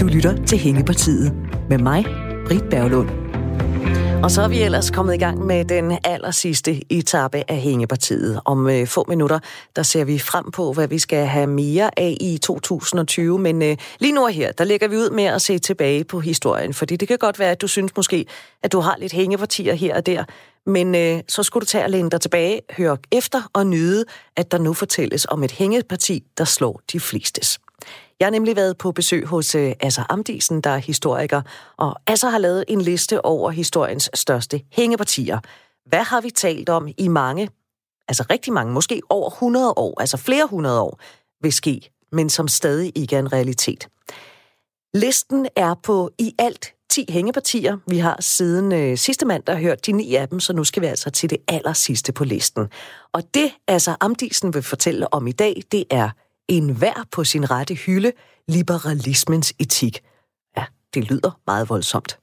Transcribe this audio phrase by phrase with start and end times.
[0.00, 1.34] Du lytter til Hængepartiet
[1.68, 2.04] med mig,
[2.46, 3.23] Britt Berglund.
[4.24, 8.40] Og så er vi ellers kommet i gang med den aller sidste etape af Hængepartiet.
[8.44, 9.38] Om øh, få minutter,
[9.76, 13.38] der ser vi frem på, hvad vi skal have mere af i 2020.
[13.38, 16.20] Men øh, lige nu og her, der lægger vi ud med at se tilbage på
[16.20, 16.74] historien.
[16.74, 18.26] Fordi det kan godt være, at du synes måske,
[18.62, 20.24] at du har lidt hængepartier her og der.
[20.66, 24.04] Men øh, så skulle du tage og læne dig tilbage, høre efter og nyde,
[24.36, 27.58] at der nu fortælles om et hængeparti, der slår de flestes.
[28.20, 31.42] Jeg har nemlig været på besøg hos øh, Asser Amdisen, der er historiker,
[31.76, 35.38] og Asser har lavet en liste over historiens største hængepartier.
[35.88, 37.50] Hvad har vi talt om i mange,
[38.08, 41.00] altså rigtig mange, måske over 100 år, altså flere hundrede år,
[41.42, 43.88] vil ske, men som stadig ikke er en realitet.
[44.94, 47.78] Listen er på i alt 10 hængepartier.
[47.86, 50.86] Vi har siden øh, sidste mandag hørt de ni af dem, så nu skal vi
[50.86, 52.68] altså til det aller sidste på listen.
[53.12, 56.10] Og det, altså Amdisen vil fortælle om i dag, det er
[56.48, 58.12] en hver på sin rette hylde,
[58.48, 60.00] liberalismens etik.
[60.56, 60.64] Ja,
[60.94, 62.18] det lyder meget voldsomt.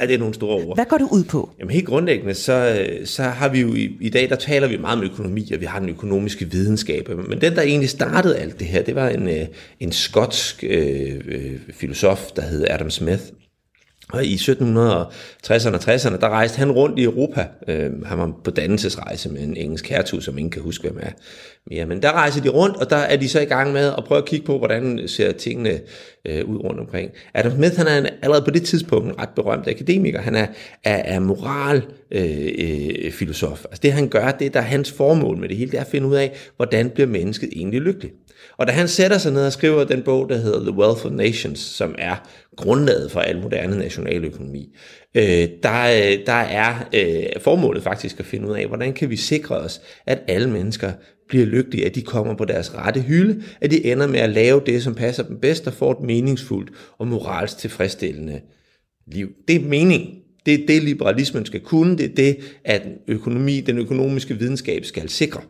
[0.00, 0.76] Ja, det er nogle store ord.
[0.76, 1.50] Hvad går du ud på?
[1.58, 4.98] Jamen helt grundlæggende, så, så har vi jo i, i dag, der taler vi meget
[4.98, 7.08] om økonomi, og vi har den økonomiske videnskab.
[7.08, 9.46] Men den, der egentlig startede alt det her, det var en, øh,
[9.80, 13.22] en skotsk øh, øh, filosof, der hed Adam Smith.
[14.12, 17.46] Og i 1760'erne og 60'erne, der rejste han rundt i Europa.
[17.68, 21.10] Øh, han var på dannelsesrejse med en engelsk hertug, som ingen kan huske, hvem er
[21.70, 21.86] mere.
[21.86, 24.18] Men der rejser de rundt, og der er de så i gang med at prøve
[24.18, 25.80] at kigge på, hvordan ser tingene
[26.26, 27.10] øh, ud rundt omkring.
[27.34, 30.20] Adam Smith, han er en, allerede på det tidspunkt en ret berømt akademiker.
[30.20, 30.46] Han er,
[30.84, 33.50] er, er moralfilosof.
[33.50, 35.76] Øh, øh, altså det han gør, det der er hans formål med det hele, det
[35.76, 38.10] er at finde ud af, hvordan bliver mennesket egentlig lykkelig.
[38.56, 41.12] Og da han sætter sig ned og skriver den bog, der hedder The Wealth of
[41.12, 44.76] Nations, som er grundlaget for al moderne nationaløkonomi,
[45.14, 49.16] øh, der, øh, der er øh, formålet faktisk at finde ud af, hvordan kan vi
[49.16, 50.92] sikre os, at alle mennesker
[51.28, 54.62] bliver lykkelige, at de kommer på deres rette hylde, at de ender med at lave
[54.66, 58.40] det, som passer dem bedst og får et meningsfuldt og moralsk tilfredsstillende
[59.06, 59.28] liv.
[59.48, 60.18] Det er mening.
[60.46, 61.98] Det er det, liberalismen skal kunne.
[61.98, 65.40] Det er det, at økonomi, den økonomiske videnskab skal sikre.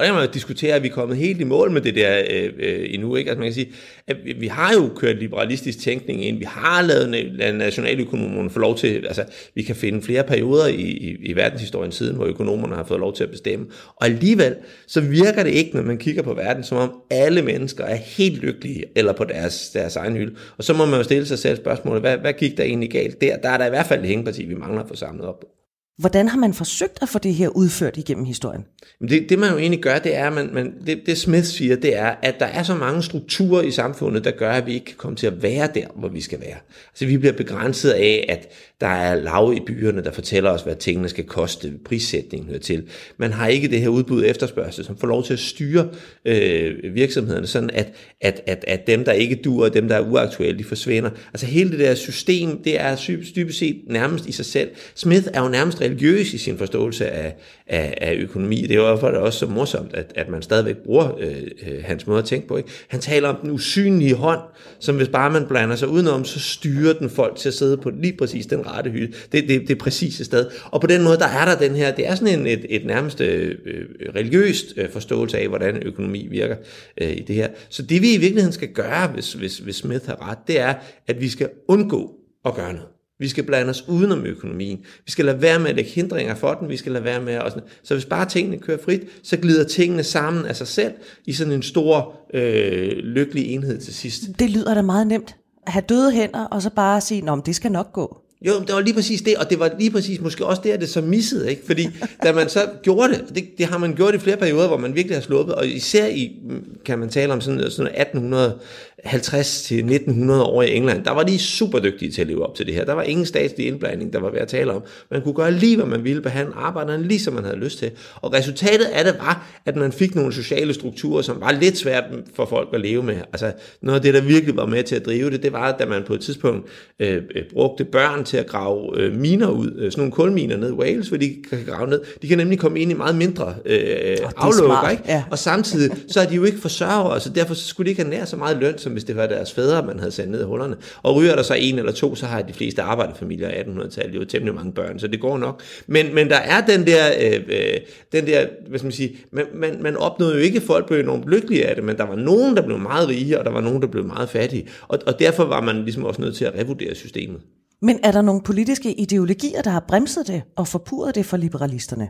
[0.00, 1.94] Og der kan man jo diskutere, at vi er kommet helt i mål med det
[1.94, 3.16] der øh, øh, endnu.
[3.16, 3.30] Ikke?
[3.30, 3.72] Altså man kan sige,
[4.06, 6.38] at vi, vi har jo kørt liberalistisk tænkning ind.
[6.38, 9.24] Vi har lavet nationaløkonomerne få lov til, altså
[9.54, 13.14] vi kan finde flere perioder i, i, i verdenshistorien siden, hvor økonomerne har fået lov
[13.14, 13.66] til at bestemme.
[13.96, 14.56] Og alligevel,
[14.86, 18.38] så virker det ikke, når man kigger på verden, som om alle mennesker er helt
[18.38, 20.36] lykkelige, eller på deres, deres egen hylde.
[20.58, 23.20] Og så må man jo stille sig selv spørgsmålet, hvad, hvad gik der egentlig galt
[23.20, 23.36] der?
[23.36, 25.59] Der er der i hvert fald et hængeparti, vi mangler at få samlet op på.
[26.00, 28.64] Hvordan har man forsøgt at få det her udført igennem historien?
[29.08, 31.76] Det, det man jo egentlig gør, det er, at man, man, det, det Smith siger,
[31.76, 34.86] det er, at der er så mange strukturer i samfundet, der gør, at vi ikke
[34.86, 36.56] kan komme til at være der, hvor vi skal være.
[36.92, 38.48] Altså vi bliver begrænset af, at
[38.80, 42.82] der er lav i byerne, der fortæller os, hvad tingene skal koste, prissætningen hører til.
[43.18, 45.88] Man har ikke det her udbud efterspørgsel, som får lov til at styre
[46.24, 50.00] øh, virksomhederne, sådan at, at, at, at dem, der ikke duer, og dem, der er
[50.00, 51.10] uaktuelle, de forsvinder.
[51.32, 54.70] Altså hele det der system, det er dybest set nærmest i sig selv.
[54.94, 57.34] Smith er jo nærmest religiøs i sin forståelse af,
[57.66, 58.62] af, af økonomi.
[58.62, 61.36] Det er jo derfor det er også så morsomt, at, at man stadigvæk bruger øh,
[61.66, 62.56] øh, hans måde at tænke på.
[62.56, 62.68] Ikke?
[62.88, 64.40] Han taler om den usynlige hånd,
[64.78, 67.90] som hvis bare man blander sig udenom, så styrer den folk til at sidde på
[67.90, 69.12] lige præcis den rette hylde.
[69.32, 70.46] Det, det, det præcise sted.
[70.64, 72.86] Og på den måde, der er der den her, det er sådan en, et, et
[72.86, 76.56] nærmest øh, øh, religiøst øh, forståelse af, hvordan økonomi virker
[77.00, 77.48] øh, i det her.
[77.68, 80.74] Så det vi i virkeligheden skal gøre, hvis, hvis, hvis Smith har ret, det er,
[81.06, 82.14] at vi skal undgå
[82.44, 82.88] at gøre noget.
[83.18, 84.78] Vi skal blande os udenom økonomien.
[85.04, 86.68] Vi skal lade være med at lægge hindringer for den.
[86.68, 87.54] Vi skal lade være med at...
[87.82, 90.92] Så hvis bare tingene kører frit, så glider tingene sammen af sig selv
[91.26, 94.22] i sådan en stor, øh, lykkelig enhed til sidst.
[94.38, 95.36] Det lyder da meget nemt.
[95.66, 98.18] At have døde hænder, og så bare sige, at det skal nok gå.
[98.46, 100.88] Jo, det var lige præcis det, og det var lige præcis måske også der, det
[100.88, 101.62] så missede, ikke?
[101.66, 101.88] Fordi
[102.22, 104.94] da man så gjorde det, det, det har man gjort i flere perioder, hvor man
[104.94, 109.78] virkelig har sluppet, og især i, mm, kan man tale om sådan, sådan 1850 til
[109.78, 112.74] 1900 år i England, der var de super dygtige til at leve op til det
[112.74, 112.84] her.
[112.84, 114.82] Der var ingen statslig indblanding, der var ved at tale om.
[115.10, 117.90] Man kunne gøre lige, hvad man ville, behandle arbejderne lige, som man havde lyst til.
[118.16, 122.04] Og resultatet af det var, at man fik nogle sociale strukturer, som var lidt svært
[122.34, 123.16] for folk at leve med.
[123.16, 123.52] Altså
[123.82, 126.02] noget af det, der virkelig var med til at drive det, det var, at man
[126.06, 126.68] på et tidspunkt
[127.00, 130.68] øh, øh brugte børn til at grave øh, miner ud, øh, sådan nogle kulminer ned
[130.68, 132.00] i Wales, hvor de kan grave ned.
[132.22, 135.02] De kan nemlig komme ind i meget mindre øh, aflukker, ikke?
[135.08, 135.24] Ja.
[135.30, 138.24] Og samtidig, så er de jo ikke forsørgere, så derfor skulle de ikke have nær
[138.24, 140.76] så meget løn, som hvis det var deres fædre, man havde sendt ned i hullerne.
[141.02, 144.24] Og ryger der så en eller to, så har de fleste arbejderfamilier i 1800-tallet jo
[144.24, 145.62] temmelig mange børn, så det går nok.
[145.86, 147.76] Men, men der er den der, øh, øh,
[148.12, 151.00] den der hvad skal man sige, man, man, man opnåede jo ikke, at folk blev
[151.00, 153.60] enormt lykkelige af det, men der var nogen, der blev meget rige, og der var
[153.60, 154.68] nogen, der blev meget fattige.
[154.88, 157.40] Og, og derfor var man ligesom også nødt til at revurdere systemet.
[157.82, 162.08] Men er der nogle politiske ideologier, der har bremset det og forpurret det for liberalisterne?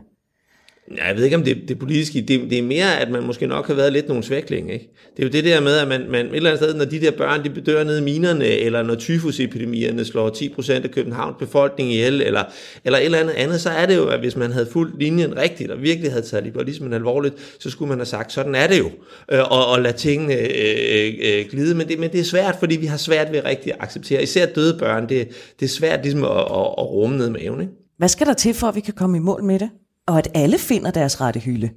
[0.97, 3.47] Ja, jeg ved ikke, om det, det politiske, det, det er mere, at man måske
[3.47, 4.89] nok har været lidt nogle svækling, ikke?
[5.17, 7.01] Det er jo det der med, at man, man et eller andet sted, når de
[7.01, 11.91] der børn, de bedør nede i minerne, eller når tyfusepidemierne slår 10% af Københavns befolkning
[11.91, 12.43] ihjel, eller,
[12.85, 15.37] eller et eller andet andet, så er det jo, at hvis man havde fulgt linjen
[15.37, 18.79] rigtigt, og virkelig havde taget liberalismen alvorligt, så skulle man have sagt, sådan er det
[18.79, 18.91] jo,
[19.31, 20.49] øh, og, og lade tingene øh,
[20.93, 23.73] øh, øh, glide, men det, men det er svært, fordi vi har svært ved rigtig
[23.73, 25.27] at acceptere, især døde børn, det,
[25.59, 27.73] det er svært ligesom at, at, at rumme ned med evne, ikke?
[27.97, 29.69] Hvad skal der til, for at vi kan komme i mål med det?
[30.11, 31.69] Og at alle finder deres rette hylde?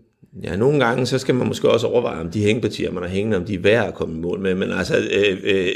[0.43, 3.37] Ja, nogle gange, så skal man måske også overveje, om de hængepartier, man har hængende,
[3.37, 4.55] om de er værd at komme i mål med.
[4.55, 5.67] Men altså, øh, øh, øh,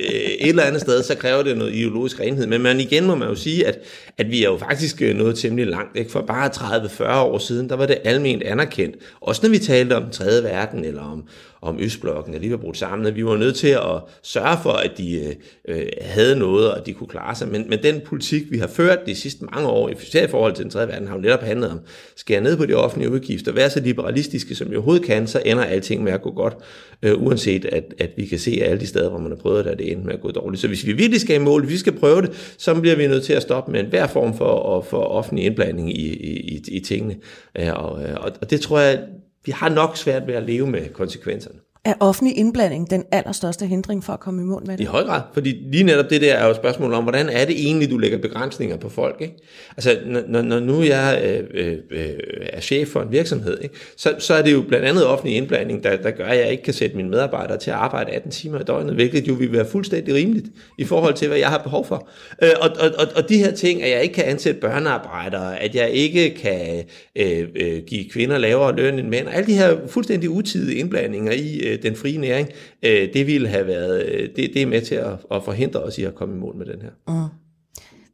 [0.40, 2.46] et eller andet sted, så kræver det noget ideologisk renhed.
[2.46, 3.78] Men man, igen må man jo sige, at,
[4.18, 5.96] at vi er jo faktisk øh, nået temmelig langt.
[5.96, 6.10] Ikke?
[6.10, 8.96] For bare 30-40 år siden, der var det almindeligt anerkendt.
[9.20, 10.24] Også når vi talte om 3.
[10.42, 11.24] verden, eller om,
[11.62, 15.20] om Østblokken, alligevel de brudt sammen, vi var nødt til at sørge for, at de
[15.20, 15.34] øh,
[15.68, 17.48] øh havde noget, og at de kunne klare sig.
[17.48, 20.62] Men, men den politik, vi har ført de sidste mange år, især i forhold til
[20.62, 21.80] den tredje verden, har jo netop handlet om,
[22.16, 25.64] skære ned på de offentlige udgifter, være så liberalistiske, som vi overhovedet kan, så ender
[25.64, 26.56] alting med at gå godt,
[27.02, 29.70] øh, uanset at, at vi kan se alle de steder, hvor man har prøvet det,
[29.70, 30.60] at det ender med at gå dårligt.
[30.60, 33.06] Så hvis vi virkelig skal i mål, hvis vi skal prøve det, så bliver vi
[33.06, 36.80] nødt til at stoppe med enhver form for, for offentlig indblanding i, i, i, i
[36.80, 37.16] tingene.
[37.58, 39.00] Øh, og, øh, og, og det tror jeg,
[39.44, 41.60] vi har nok svært ved at leve med konsekvenserne.
[41.84, 44.84] Er offentlig indblanding den allerstørste hindring for at komme i mål med det?
[44.84, 47.44] I høj grad, fordi lige netop det der er jo et spørgsmål om, hvordan er
[47.44, 49.16] det egentlig, du lægger begrænsninger på folk?
[49.20, 49.34] Ikke?
[49.76, 49.98] Altså,
[50.28, 52.12] når, når nu jeg øh, øh, øh,
[52.52, 53.74] er chef for en virksomhed, ikke?
[53.96, 56.62] Så, så er det jo blandt andet offentlig indblanding, der, der gør, at jeg ikke
[56.62, 59.66] kan sætte mine medarbejdere til at arbejde 18 timer i døgnet, hvilket jo vil være
[59.66, 60.46] fuldstændig rimeligt
[60.78, 62.08] i forhold til, hvad jeg har behov for.
[62.42, 65.74] Øh, og, og, og, og de her ting, at jeg ikke kan ansætte børnearbejdere, at
[65.74, 66.84] jeg ikke kan
[67.16, 71.67] øh, øh, give kvinder lavere løn end mænd, alle de her fuldstændig utidige indblandinger i
[71.68, 72.48] øh, den frie næring,
[72.82, 75.98] øh, det ville have været, øh, det, det er med til at, at forhindre os
[75.98, 76.90] i at komme i mål med den her.
[77.08, 77.28] Mm.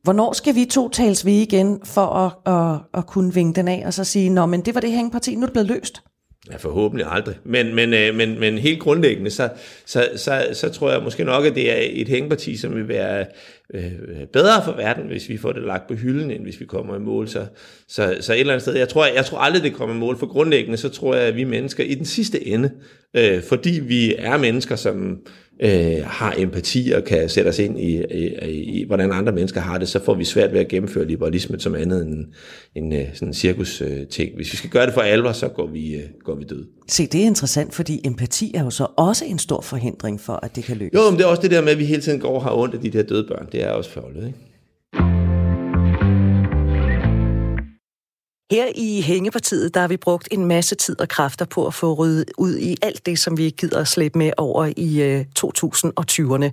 [0.02, 3.82] Hvornår skal vi to tales ved igen for at, at, at kunne vinge den af
[3.86, 6.02] og så sige, nå, men det var det hængeparti, nu er det blevet løst?
[6.50, 7.35] Ja, forhåbentlig aldrig.
[7.44, 9.49] Men, men, øh, men, men helt grundlæggende, så,
[9.87, 13.26] så, så, så tror jeg måske nok, at det er et hængeparti, som vil være
[13.75, 16.64] øh, øh, bedre for verden, hvis vi får det lagt på hylden, end hvis vi
[16.64, 17.29] kommer i mål.
[17.29, 17.46] Så,
[17.88, 20.19] så, så et eller andet sted, jeg tror, jeg tror aldrig, det kommer i mål.
[20.19, 22.70] For grundlæggende, så tror jeg, at vi mennesker i den sidste ende,
[23.14, 25.17] øh, fordi vi er mennesker, som øh,
[26.04, 29.88] har empati og kan sætte os ind i, i, i, hvordan andre mennesker har det,
[29.88, 32.26] så får vi svært ved at gennemføre liberalisme som andet end
[32.74, 34.34] en øh, sådan en cirkus-ting.
[34.36, 36.66] Hvis vi skal gøre det for alvor, så går vi, øh, går vi død.
[36.88, 40.56] Se, det er interessant, fordi empati er jo så også en stor forhindring for, at
[40.56, 40.98] det kan lykkes.
[40.98, 42.54] Jo, men det er også det der med, at vi hele tiden går og har
[42.54, 43.48] ondt af de der døde børn.
[43.52, 44.38] Det er også fjollet, ikke?
[48.50, 51.94] Her i Hængepartiet, der har vi brugt en masse tid og kræfter på at få
[51.94, 56.50] ryddet ud i alt det, som vi gider at slæbe med over i øh, 2020'erne.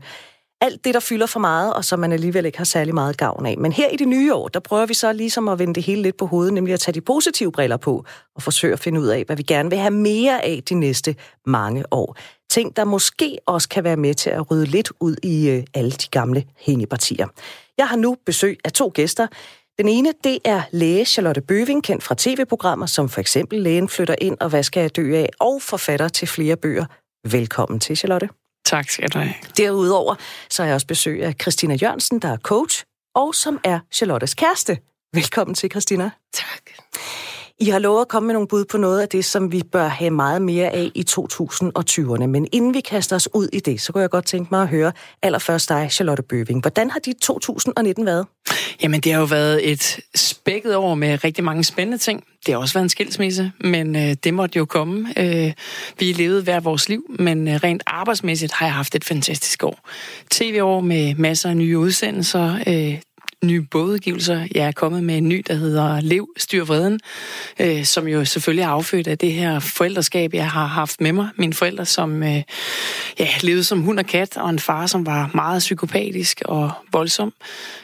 [0.61, 3.45] Alt det, der fylder for meget, og som man alligevel ikke har særlig meget gavn
[3.45, 3.57] af.
[3.57, 6.01] Men her i det nye år, der prøver vi så ligesom at vende det hele
[6.01, 8.05] lidt på hovedet, nemlig at tage de positive briller på
[8.35, 11.15] og forsøge at finde ud af, hvad vi gerne vil have mere af de næste
[11.45, 12.17] mange år.
[12.49, 15.91] Ting, der måske også kan være med til at rydde lidt ud i øh, alle
[15.91, 17.27] de gamle hængepartier.
[17.77, 19.27] Jeg har nu besøg af to gæster.
[19.77, 24.15] Den ene, det er læge Charlotte Bøving, kendt fra tv-programmer, som for eksempel Lægen flytter
[24.21, 26.85] ind og hvad skal jeg dø af, og forfatter til flere bøger.
[27.27, 28.29] Velkommen til, Charlotte.
[28.65, 29.33] Tak skal du have.
[29.57, 30.15] Derudover
[30.49, 32.83] så har jeg også besøg af Christina Jørgensen, der er coach,
[33.15, 34.77] og som er Charlottes kæreste.
[35.13, 36.11] Velkommen til, Christina.
[36.33, 36.61] Tak.
[37.61, 39.87] I har lovet at komme med nogle bud på noget af det, som vi bør
[39.87, 42.25] have meget mere af i 2020'erne.
[42.25, 44.67] Men inden vi kaster os ud i det, så kunne jeg godt tænke mig at
[44.67, 46.61] høre allerførst dig, Charlotte Bøving.
[46.61, 48.25] Hvordan har dit 2019 været?
[48.83, 52.23] Jamen, det har jo været et spækket år med rigtig mange spændende ting.
[52.45, 55.13] Det har også været en skilsmisse, men øh, det måtte jo komme.
[55.17, 55.53] Øh,
[55.99, 59.89] vi levede hver vores liv, men øh, rent arbejdsmæssigt har jeg haft et fantastisk år.
[60.31, 62.99] TV-år med masser af nye udsendelser, øh,
[63.43, 64.47] nye bogudgivelser.
[64.55, 66.99] Jeg er kommet med en ny, der hedder Lev, styr vreden,
[67.59, 71.29] øh, som jo selvfølgelig er affødt af det her forældreskab, jeg har haft med mig.
[71.35, 72.43] Mine forældre, som øh,
[73.19, 77.33] ja, levede som hund og kat, og en far, som var meget psykopatisk og voldsom.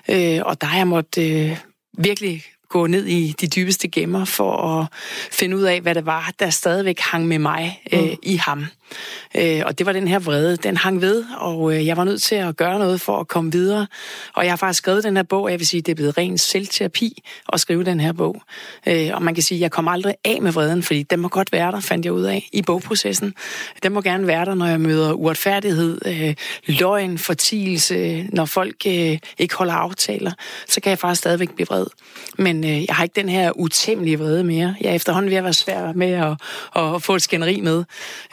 [0.09, 1.57] Øh, og der har jeg måttet øh,
[1.97, 4.87] virkelig gå ned i de dybeste gemmer for at
[5.31, 8.15] finde ud af, hvad det var, der stadigvæk hang med mig øh, mm.
[8.23, 8.65] i ham.
[9.35, 12.23] Øh, og det var den her vrede, den hang ved, og øh, jeg var nødt
[12.23, 13.87] til at gøre noget for at komme videre.
[14.33, 16.17] Og jeg har faktisk skrevet den her bog, og jeg vil sige, det er blevet
[16.17, 18.41] ren selvterapi at skrive den her bog.
[18.87, 21.27] Øh, og man kan sige, at jeg kommer aldrig af med vreden, fordi den må
[21.27, 23.33] godt være der, fandt jeg ud af, i bogprocessen.
[23.83, 29.17] Den må gerne være der, når jeg møder uretfærdighed, øh, løgn, fortielse, når folk øh,
[29.37, 30.31] ikke holder aftaler,
[30.67, 31.85] så kan jeg faktisk stadigvæk blive vred.
[32.37, 34.75] Men øh, jeg har ikke den her utæmmelige vrede mere.
[34.81, 36.37] Jeg er efterhånden ved at være svær med at,
[36.83, 37.83] at få et skænderi med.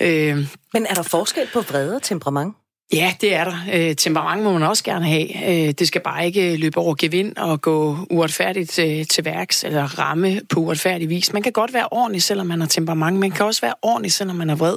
[0.00, 2.56] Øh, men er der forskel på vrede og temperament?
[2.92, 3.56] Ja, det er der.
[3.72, 5.50] Øh, temperament må man også gerne have.
[5.50, 9.98] Øh, det skal bare ikke løbe over gevind og gå uretfærdigt øh, til værks eller
[9.98, 11.32] ramme på uretfærdig vis.
[11.32, 13.18] Man kan godt være ordentlig, selvom man har temperament.
[13.18, 14.76] Man kan også være ordentlig, selvom man er vred.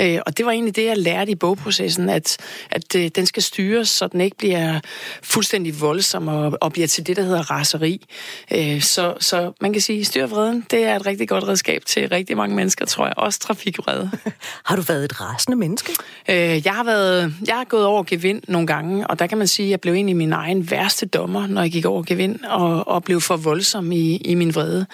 [0.00, 2.36] Øh, og det var egentlig det, jeg lærte i bogprocessen, at,
[2.70, 4.80] at øh, den skal styres, så den ikke bliver
[5.22, 8.06] fuldstændig voldsom og, og bliver til det, der hedder raseri.
[8.52, 12.08] Øh, så, så man kan sige, styr vreden, det er et rigtig godt redskab til
[12.08, 13.14] rigtig mange mennesker, tror jeg.
[13.16, 14.10] Også trafikvrede.
[14.68, 15.92] har du været et rasende menneske?
[16.28, 19.46] Øh, jeg har været jeg har gået over gevind nogle gange, og der kan man
[19.46, 22.88] sige, at jeg blev egentlig min egen værste dommer, når jeg gik over gevind, og,
[22.88, 24.86] og blev for voldsom i, i min vrede.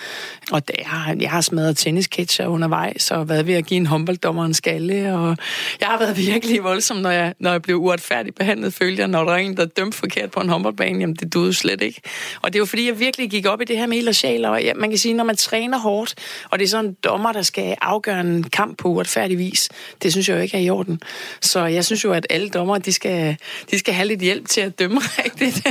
[0.52, 4.44] Og der, jeg, jeg har smadret tennisketcher undervejs, og været ved at give en håndbolddommer
[4.44, 5.36] en skalle, og
[5.80, 9.24] jeg har været virkelig voldsom, når jeg, når jeg blev uretfærdigt behandlet, følte jeg, når
[9.24, 12.00] der er en, der dømte forkert på en håndboldbane, jamen det duede slet ikke.
[12.42, 14.62] Og det var fordi, jeg virkelig gik op i det her med og sjæl, og
[14.62, 16.14] ja, man kan sige, når man træner hårdt,
[16.50, 19.68] og det er sådan en dommer, der skal afgøre en kamp på uretfærdig vis,
[20.02, 21.00] det synes jeg jo ikke er i orden.
[21.40, 23.36] Så jeg synes jo, at alle dommer, de skal,
[23.70, 25.66] de skal have lidt hjælp til at dømme rigtigt.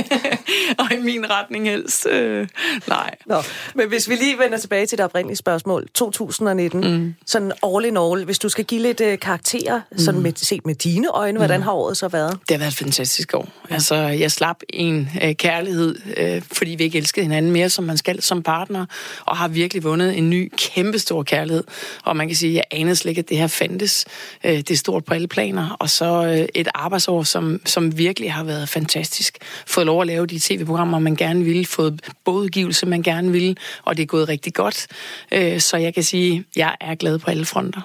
[0.78, 2.06] og i min retning helst.
[2.06, 2.48] Øh,
[2.88, 3.14] nej.
[3.26, 3.42] Nå,
[3.74, 5.88] men hvis vi lige vender tilbage til det oprindelige spørgsmål.
[5.94, 7.14] 2019, mm.
[7.26, 9.98] sådan all in all, hvis du skal give lidt øh, karakterer, mm.
[9.98, 11.64] sådan med, set med dine øjne, hvordan mm.
[11.64, 12.32] har året så været?
[12.32, 13.48] Det har været et fantastisk år.
[13.70, 17.96] Altså, jeg slap en øh, kærlighed, øh, fordi vi ikke elskede hinanden mere, som man
[17.96, 18.86] skal som partner,
[19.24, 21.64] og har virkelig vundet en ny, kæmpestor kærlighed.
[22.04, 24.04] Og man kan sige, jeg anede slet ikke, at det her fandtes.
[24.44, 25.76] Øh, det er stort på alle planer.
[25.78, 29.38] Og så øh, et arbejdsår, som, som virkelig har været fantastisk.
[29.66, 31.66] Fået lov at lave de tv-programmer, man gerne ville.
[31.66, 33.56] Fået bådgivelse, man gerne ville.
[33.84, 34.86] Og det er gået rigtig godt.
[35.32, 37.80] Øh, så jeg kan sige, at jeg er glad på alle fronter.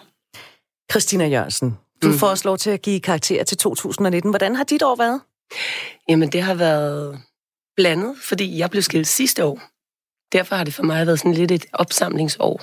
[0.91, 2.13] Christina Jørgensen, du mm.
[2.13, 4.31] får os lov til at give karakter til 2019.
[4.31, 5.21] Hvordan har dit år været?
[6.09, 7.19] Jamen, det har været
[7.75, 9.61] blandet, fordi jeg blev skilt sidste år.
[10.31, 12.61] Derfor har det for mig været sådan lidt et opsamlingsår,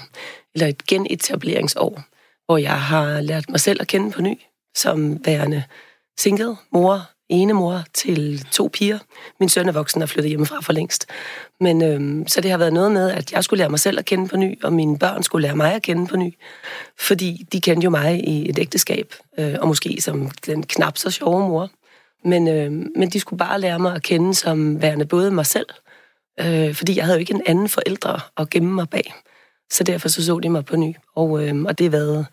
[0.54, 2.02] eller et genetableringsår,
[2.46, 4.40] hvor jeg har lært mig selv at kende på ny,
[4.76, 5.64] som værende
[6.18, 8.99] single mor, ene mor til to piger.
[9.40, 11.06] Min søn er voksen og flyttet hjemmefra for længst.
[11.61, 14.04] Men øhm, så det har været noget med, at jeg skulle lære mig selv at
[14.04, 16.35] kende på ny, og mine børn skulle lære mig at kende på ny.
[16.99, 21.11] Fordi de kendte jo mig i et ægteskab, øh, og måske som den knap så
[21.11, 21.71] sjove mor.
[22.25, 25.66] Men, øh, men de skulle bare lære mig at kende som værende både mig selv,
[26.40, 29.14] øh, fordi jeg havde jo ikke en anden forældre at gemme mig bag.
[29.73, 30.94] Så derfor så så de mig på ny.
[31.16, 32.26] Og, øh, og det har været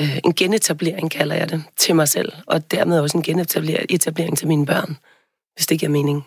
[0.00, 4.48] øh, en genetablering, kalder jeg det, til mig selv, og dermed også en genetablering til
[4.48, 4.96] mine børn,
[5.54, 6.26] hvis det giver mening.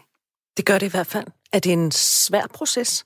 [0.58, 1.28] Det gør det i hvert fald.
[1.54, 3.06] Er det en svær proces?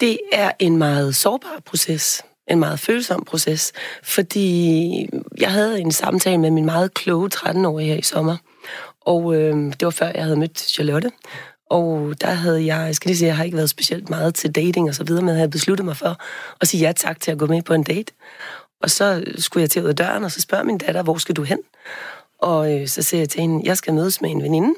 [0.00, 3.72] Det er en meget sårbar proces, en meget følsom proces,
[4.02, 5.08] fordi
[5.38, 8.36] jeg havde en samtale med min meget kloge 13-årige her i sommer,
[9.00, 11.10] og øh, det var før jeg havde mødt Charlotte,
[11.70, 14.54] og der havde jeg, jeg skal lige sige, jeg har ikke været specielt meget til
[14.54, 16.16] dating og så videre, men jeg havde besluttet mig for
[16.60, 18.12] at sige ja tak til at gå med på en date.
[18.82, 21.36] Og så skulle jeg til ud af døren, og så spørger min datter, hvor skal
[21.36, 21.58] du hen?
[22.38, 24.74] Og øh, så siger jeg til hende, jeg skal mødes med en veninde.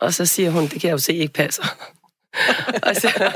[0.00, 1.64] Og så siger hun, det kan jeg jo se ikke passer.
[2.86, 3.32] og så,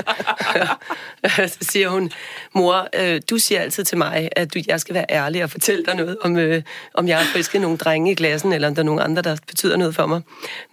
[1.61, 2.12] så siger hun,
[2.54, 5.85] mor, øh, du siger altid til mig, at du, jeg skal være ærlig og fortælle
[5.85, 6.62] dig noget, om, øh,
[6.95, 9.37] om jeg har frisket nogle drenge i klassen, eller om der er nogle andre, der
[9.47, 10.23] betyder noget for mig.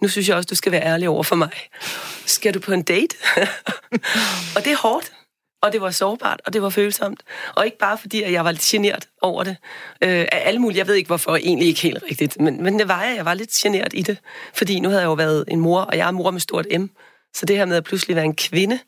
[0.01, 1.50] Nu synes jeg også, du skal være ærlig over for mig.
[2.25, 3.15] Skal du på en date?
[4.55, 5.12] og det er hårdt.
[5.62, 7.24] Og det var sårbart, og det var følsomt.
[7.56, 9.58] Og ikke bare fordi, at jeg var lidt generet over det.
[10.01, 12.39] Øh, af alle mulige, jeg ved ikke hvorfor, egentlig ikke helt rigtigt.
[12.39, 14.18] Men, men det var jeg, jeg var lidt generet i det.
[14.53, 16.86] Fordi nu havde jeg jo været en mor, og jeg er mor med stort M.
[17.34, 18.80] Så det her med at pludselig være en kvinde,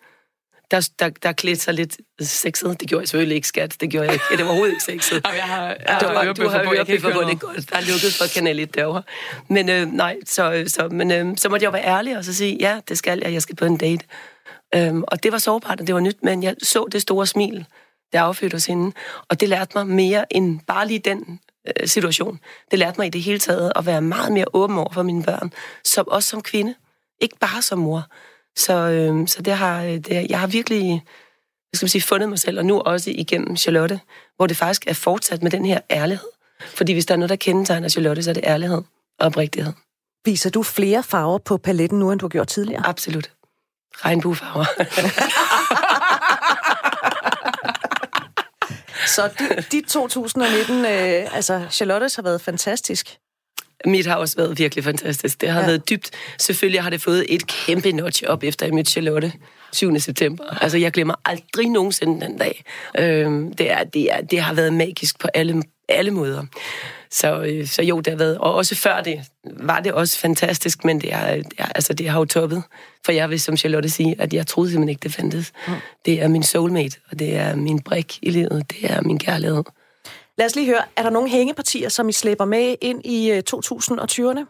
[0.71, 2.79] der, der, der klædte sig lidt sexet.
[2.79, 3.75] Det gjorde jeg selvfølgelig ikke, skat.
[3.81, 4.25] Det gjorde jeg ikke.
[4.31, 5.21] Det var overhovedet ikke sexet.
[5.25, 6.73] Jamen, jeg har, jeg du, har, du har for,
[7.29, 7.69] det godt.
[7.69, 9.03] Der er lukket for kanal 1 derovre.
[9.49, 12.33] Men øh, nej, så, så, men, øh, så måtte jeg jo være ærlig og så
[12.33, 13.33] sige, ja, det skal jeg.
[13.33, 14.05] Jeg skal på en date.
[14.75, 17.65] Øhm, og det var sårbart, og det var nyt, men jeg så det store smil,
[18.13, 18.91] der affødte os hende.
[19.29, 22.39] Og det lærte mig mere end bare lige den øh, situation.
[22.71, 25.23] Det lærte mig i det hele taget at være meget mere åben over for mine
[25.23, 25.53] børn,
[25.85, 26.75] som, også som kvinde.
[27.21, 28.03] Ikke bare som mor.
[28.57, 31.03] Så, øh, så det har, det, jeg har virkelig
[31.73, 33.99] jeg skal sige, fundet mig selv, og nu også igennem Charlotte,
[34.35, 36.27] hvor det faktisk er fortsat med den her ærlighed.
[36.61, 38.81] Fordi hvis der er noget, der kendetegner Charlotte, så er det ærlighed
[39.19, 39.73] og oprigtighed.
[40.25, 42.87] Viser du flere farver på paletten nu, end du har gjort tidligere?
[42.87, 43.31] Absolut.
[43.97, 44.65] Regnbuefarver.
[49.07, 49.29] Så
[49.71, 53.17] dit 2019, øh, altså Charlottes har været fantastisk.
[53.85, 55.41] Mit har også været virkelig fantastisk.
[55.41, 55.65] Det har ja.
[55.65, 56.11] været dybt.
[56.39, 59.33] Selvfølgelig har det fået et kæmpe notch op, efter jeg mødte Charlotte
[59.71, 59.99] 7.
[59.99, 60.43] september.
[60.61, 62.63] Altså, jeg glemmer aldrig nogensinde den dag.
[62.99, 66.45] Øhm, det, er, det, er, det har været magisk på alle, alle måder.
[67.13, 70.85] Så, øh, så jo, det har været, og også før det, var det også fantastisk,
[70.85, 71.17] men det, er,
[71.57, 72.63] er, altså, det har jo toppet.
[73.05, 75.51] For jeg vil som Charlotte sige, at jeg troede simpelthen ikke, det fandtes.
[75.67, 75.73] Mm.
[76.05, 79.63] Det er min soulmate, og det er min brik i livet, det er min kærlighed.
[80.37, 84.39] Lad os lige høre, er der nogle hængepartier, som I slæber med ind i 2020'erne?
[84.39, 84.45] Øh,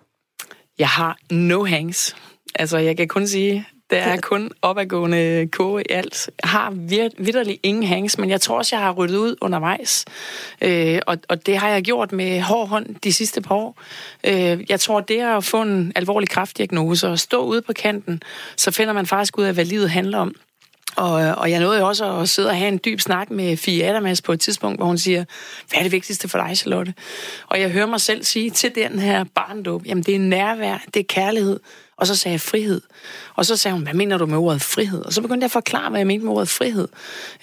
[0.79, 2.15] jeg har no hangs.
[2.55, 6.29] Altså, jeg kan kun sige, det er kun opadgående koge i alt.
[6.43, 6.71] Jeg har
[7.23, 10.05] vidderlig ingen hangs, men jeg tror også, jeg har ryddet ud undervejs.
[10.61, 13.81] Øh, og, og det har jeg gjort med hård hånd de sidste par år.
[14.23, 18.21] Øh, jeg tror, det er at få en alvorlig kraftdiagnose og stå ude på kanten,
[18.57, 20.35] så finder man faktisk ud af, hvad livet handler om.
[20.95, 23.57] Og, øh, og jeg nåede jo også at sidde og have en dyb snak med
[23.57, 25.25] Fie Adamas på et tidspunkt, hvor hun siger,
[25.69, 26.93] hvad er det vigtigste for dig, Charlotte?
[27.47, 30.99] Og jeg hører mig selv sige til den her barndåb, jamen det er nærvær, det
[30.99, 31.59] er kærlighed,
[31.97, 32.81] og så sagde jeg frihed.
[33.35, 35.05] Og så sagde hun, hvad mener du med ordet frihed?
[35.05, 36.87] Og så begyndte jeg at forklare, hvad jeg mente med ordet frihed.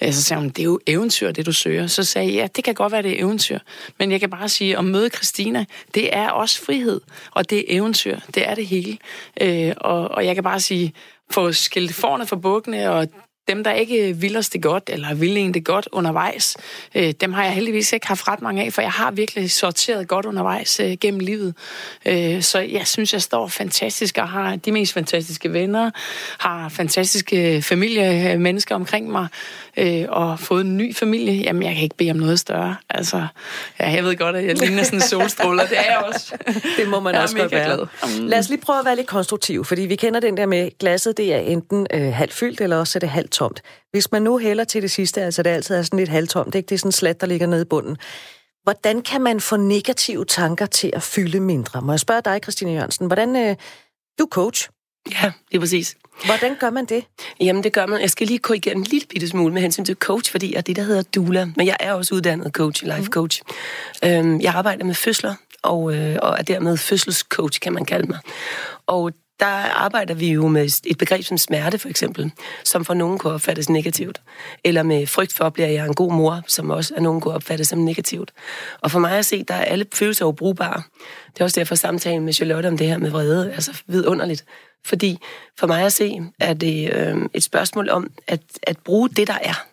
[0.01, 1.87] Øh, så sagde hun, det er jo eventyr, det du søger.
[1.87, 3.59] Så sagde jeg, ja, det kan godt være, det er eventyr.
[3.99, 5.65] Men jeg kan bare sige, at møde Christina,
[5.95, 7.01] det er også frihed.
[7.31, 8.19] Og det er eventyr.
[8.35, 8.97] Det er det hele.
[9.41, 10.93] Øh, og, og jeg kan bare sige,
[11.31, 13.07] få skilt forne for bukkene, og
[13.55, 16.57] dem, der ikke vil os det godt, eller vil en det godt undervejs,
[16.95, 20.07] øh, dem har jeg heldigvis ikke haft ret mange af, for jeg har virkelig sorteret
[20.07, 21.53] godt undervejs øh, gennem livet.
[22.05, 25.91] Øh, så jeg synes, jeg står fantastisk og har de mest fantastiske venner,
[26.39, 29.27] har fantastiske familiemennesker omkring mig,
[29.77, 31.33] øh, og fået en ny familie.
[31.33, 32.75] Jamen, jeg kan ikke bede om noget større.
[32.89, 33.27] Altså,
[33.79, 35.67] ja, jeg ved godt, at jeg ligner sådan en solstråler.
[35.67, 36.33] Det er jeg også.
[36.77, 37.65] Det må man også godt være.
[37.65, 38.19] Glad.
[38.19, 38.27] Mm.
[38.27, 41.17] Lad os lige prøve at være lidt konstruktiv, fordi vi kender den der med, glasset
[41.17, 43.61] det er enten øh, halvt fyldt, eller også er det halvt tomt.
[43.91, 46.67] Hvis man nu hælder til det sidste, altså det altid er sådan lidt halvtomt, ikke?
[46.67, 47.97] det er sådan slat, der ligger nede i bunden.
[48.63, 51.81] Hvordan kan man få negative tanker til at fylde mindre?
[51.81, 53.35] Må jeg spørge dig, Christine Jørgensen, hvordan...
[53.35, 53.55] Øh,
[54.19, 54.69] du er coach.
[55.11, 55.95] Ja, det er præcis.
[56.25, 57.03] Hvordan gør man det?
[57.39, 58.01] Jamen, det gør man.
[58.01, 60.61] Jeg skal lige korrigere en lille bitte smule med hensyn til coach, fordi jeg er
[60.61, 61.45] det, der hedder doula.
[61.55, 63.11] Men jeg er også uddannet coach, life mhm.
[63.11, 63.41] coach.
[64.03, 64.09] Mm.
[64.09, 68.19] Øhm, jeg arbejder med fødsler, og, øh, og er dermed fødselscoach, kan man kalde mig.
[68.87, 72.31] Og der arbejder vi jo med et begreb som smerte, for eksempel,
[72.63, 74.21] som for nogen kunne opfattes negativt.
[74.63, 77.67] Eller med frygt for, bliver jeg en god mor, som også er nogen kunne opfattes
[77.67, 78.31] som negativt.
[78.81, 80.83] Og for mig at se, der er alle følelser ubrugbare.
[81.33, 84.45] Det er også derfor samtalen med Charlotte om det her med vrede, altså vidunderligt.
[84.85, 85.17] Fordi
[85.59, 89.37] for mig at se, er det øh, et spørgsmål om at, at bruge det, der
[89.41, 89.65] er.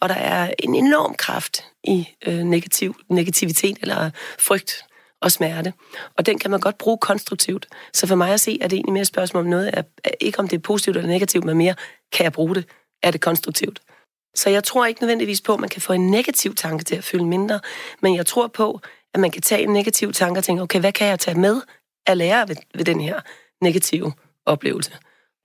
[0.00, 4.84] Og der er en enorm kraft i øh, negativ, negativitet eller frygt
[5.22, 5.72] og smerte.
[6.16, 7.66] Og den kan man godt bruge konstruktivt.
[7.92, 9.82] Så for mig at se, er det egentlig mere et spørgsmål om noget, er,
[10.20, 11.74] ikke om det er positivt eller negativt, men mere,
[12.12, 12.64] kan jeg bruge det?
[13.02, 13.80] Er det konstruktivt?
[14.34, 17.04] Så jeg tror ikke nødvendigvis på, at man kan få en negativ tanke til at
[17.04, 17.60] føle mindre,
[18.02, 18.80] men jeg tror på,
[19.14, 21.60] at man kan tage en negativ tanke og tænke, okay, hvad kan jeg tage med
[22.06, 23.20] at lære ved, ved den her
[23.62, 24.12] negative
[24.46, 24.92] oplevelse?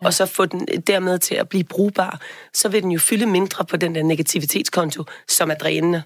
[0.02, 0.08] Ja.
[0.08, 2.22] Og så få den dermed til at blive brugbar,
[2.54, 6.04] så vil den jo fylde mindre på den der negativitetskonto, som er drænende.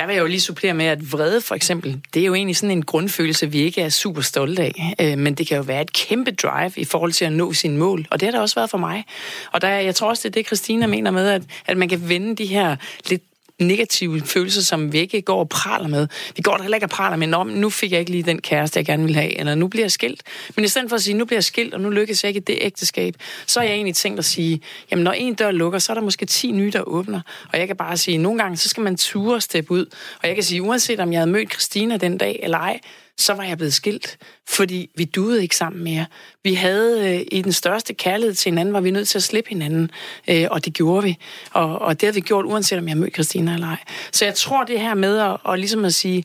[0.00, 2.56] Der vil jeg jo lige supplere med, at vrede for eksempel, det er jo egentlig
[2.56, 4.94] sådan en grundfølelse, vi ikke er super stolte af.
[5.00, 7.78] Øh, men det kan jo være et kæmpe drive i forhold til at nå sine
[7.78, 8.06] mål.
[8.10, 9.04] Og det har der også været for mig.
[9.52, 12.08] Og der, jeg tror også, det er det, Christina mener med, at, at man kan
[12.08, 12.76] vende de her
[13.08, 13.22] lidt
[13.60, 16.08] negative følelser, som vi ikke går og praler med.
[16.36, 18.78] Vi går da heller ikke og praler med, nu fik jeg ikke lige den kæreste,
[18.78, 20.22] jeg gerne vil have, eller nu bliver jeg skilt.
[20.56, 22.38] Men i stedet for at sige, nu bliver jeg skilt, og nu lykkes jeg ikke
[22.38, 23.14] i det ægteskab,
[23.46, 26.02] så er jeg egentlig tænkt at sige, jamen når en dør lukker, så er der
[26.02, 27.20] måske 10 nye, der åbner.
[27.52, 29.86] Og jeg kan bare sige, nogle gange, så skal man ture steppe ud.
[30.22, 32.80] Og jeg kan sige, uanset om jeg havde mødt Christina den dag eller ej,
[33.20, 36.06] så var jeg blevet skilt, fordi vi duede ikke sammen mere.
[36.44, 39.48] Vi havde øh, i den største kærlighed til hinanden, var vi nødt til at slippe
[39.48, 39.90] hinanden,
[40.28, 41.18] øh, og det gjorde vi.
[41.52, 43.84] Og, og det har vi gjort, uanset om jeg mødte Christina eller ej.
[44.12, 46.24] Så jeg tror det her med at, og ligesom at sige,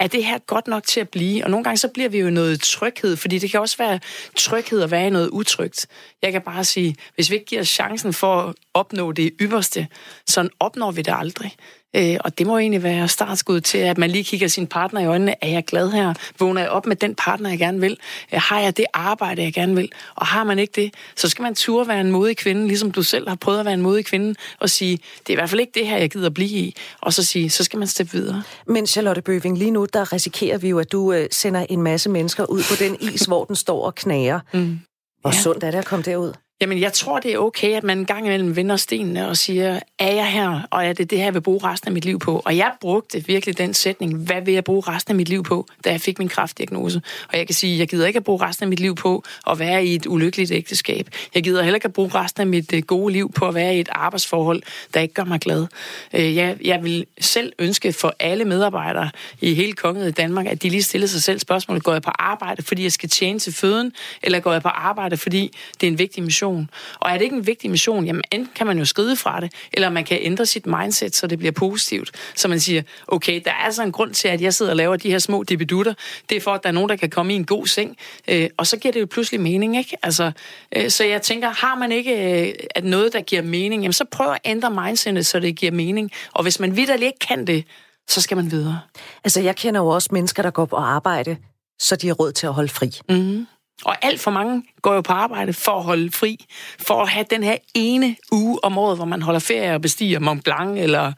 [0.00, 1.44] er det her godt nok til at blive?
[1.44, 4.00] Og nogle gange så bliver vi jo noget tryghed, fordi det kan også være
[4.36, 5.86] tryghed at være i noget utrygt.
[6.22, 9.88] Jeg kan bare sige, hvis vi ikke giver chancen for at opnå det ypperste,
[10.26, 11.52] så opnår vi det aldrig.
[11.96, 15.06] Øh, og det må egentlig være startskud til, at man lige kigger sin partner i
[15.06, 15.44] øjnene.
[15.44, 16.14] Er jeg glad her?
[16.38, 17.98] Vågner jeg op med den partner, jeg gerne vil?
[18.34, 19.92] Øh, har jeg det arbejde, jeg gerne vil?
[20.14, 23.02] Og har man ikke det, så skal man turde være en modig kvinde, ligesom du
[23.02, 25.60] selv har prøvet at være en modig kvinde, og sige, det er i hvert fald
[25.60, 26.76] ikke det her, jeg gider blive i.
[27.00, 28.42] Og så sige, så skal man steppe videre.
[28.66, 32.10] Men Charlotte Bøving, lige nu, der risikerer vi jo, at du øh, sender en masse
[32.10, 34.40] mennesker ud på den is, hvor den står og knager.
[34.52, 34.78] Mm.
[35.20, 35.40] Hvor ja.
[35.40, 36.32] sundt er det at komme derud?
[36.60, 39.80] Jamen, jeg tror, det er okay, at man en gang imellem vender stenene og siger,
[39.98, 42.18] er jeg her, og er det det her, jeg vil bruge resten af mit liv
[42.18, 42.42] på?
[42.44, 45.66] Og jeg brugte virkelig den sætning, hvad vil jeg bruge resten af mit liv på,
[45.84, 47.02] da jeg fik min kraftdiagnose?
[47.28, 49.58] Og jeg kan sige, jeg gider ikke at bruge resten af mit liv på at
[49.58, 51.08] være i et ulykkeligt ægteskab.
[51.34, 53.76] Jeg gider heller ikke at bruge resten af mit øh, gode liv på at være
[53.76, 54.62] i et arbejdsforhold,
[54.94, 55.66] der ikke gør mig glad.
[56.14, 60.62] Øh, jeg, jeg vil selv ønske for alle medarbejdere i hele konget i Danmark, at
[60.62, 63.54] de lige stiller sig selv spørgsmålet, går jeg på arbejde, fordi jeg skal tjene til
[63.54, 63.92] føden,
[64.22, 66.45] eller går jeg på arbejde, fordi det er en vigtig mission?
[66.46, 66.70] Mission.
[67.00, 69.52] Og er det ikke en vigtig mission, jamen enten kan man jo skride fra det,
[69.72, 72.10] eller man kan ændre sit mindset, så det bliver positivt.
[72.34, 74.96] Så man siger, okay, der er altså en grund til, at jeg sidder og laver
[74.96, 75.94] de her små dibedutter.
[76.28, 77.96] Det er for, at der er nogen, der kan komme i en god seng.
[78.28, 79.96] Øh, og så giver det jo pludselig mening, ikke?
[80.02, 80.32] Altså,
[80.76, 84.04] øh, så jeg tænker, har man ikke øh, at noget, der giver mening, jamen så
[84.10, 86.10] prøv at ændre mindsetet, så det giver mening.
[86.32, 87.64] Og hvis man vidderligt ikke kan det,
[88.08, 88.80] så skal man videre.
[89.24, 91.36] Altså, jeg kender jo også mennesker, der går på arbejde,
[91.78, 92.90] så de har råd til at holde fri.
[93.08, 93.46] Mm.
[93.84, 96.46] Og alt for mange går jo på arbejde for at holde fri,
[96.78, 100.18] for at have den her ene uge om året, hvor man holder ferie og bestiger
[100.18, 101.12] Mont Blanc, eller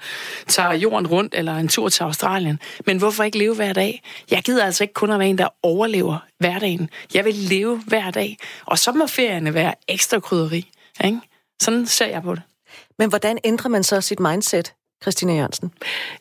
[0.47, 2.61] tager jorden rundt, eller en tur til Australien.
[2.87, 4.03] Men hvorfor ikke leve hver dag?
[4.31, 6.90] Jeg gider altså ikke kun at være en, der overlever hverdagen.
[7.14, 8.37] Jeg vil leve hver dag.
[8.66, 10.71] Og så må ferierne være ekstra krydderi.
[11.05, 11.21] Ikke?
[11.62, 12.42] Sådan ser jeg på det.
[12.99, 15.73] Men hvordan ændrer man så sit mindset, Christina Jørgensen?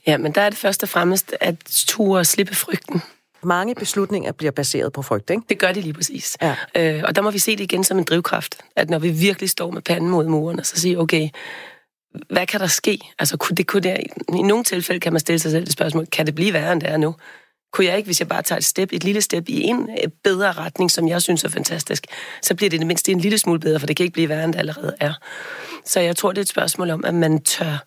[0.08, 1.56] Ja, men der er det først og fremmest at
[1.88, 3.02] ture og slippe frygten.
[3.48, 5.44] Mange beslutninger bliver baseret på frygt, ikke?
[5.50, 6.38] Det gør de lige præcis.
[6.42, 6.56] Ja.
[6.76, 8.58] Øh, og der må vi se det igen som en drivkraft.
[8.76, 11.30] At når vi virkelig står med panden mod muren, og så siger, okay,
[12.30, 13.00] hvad kan der ske?
[13.20, 13.98] Altså, kunne det, kunne det,
[14.36, 16.82] I nogle tilfælde kan man stille sig selv det spørgsmål, kan det blive værre, end
[16.82, 17.16] det er nu?
[17.74, 20.10] Kunne jeg ikke, hvis jeg bare tager et step, et lille step i en øh,
[20.24, 22.06] bedre retning, som jeg synes er fantastisk,
[22.42, 24.44] så bliver det det mindste en lille smule bedre, for det kan ikke blive værre,
[24.44, 25.14] end det allerede er.
[25.86, 27.86] Så jeg tror, det er et spørgsmål om, at man tør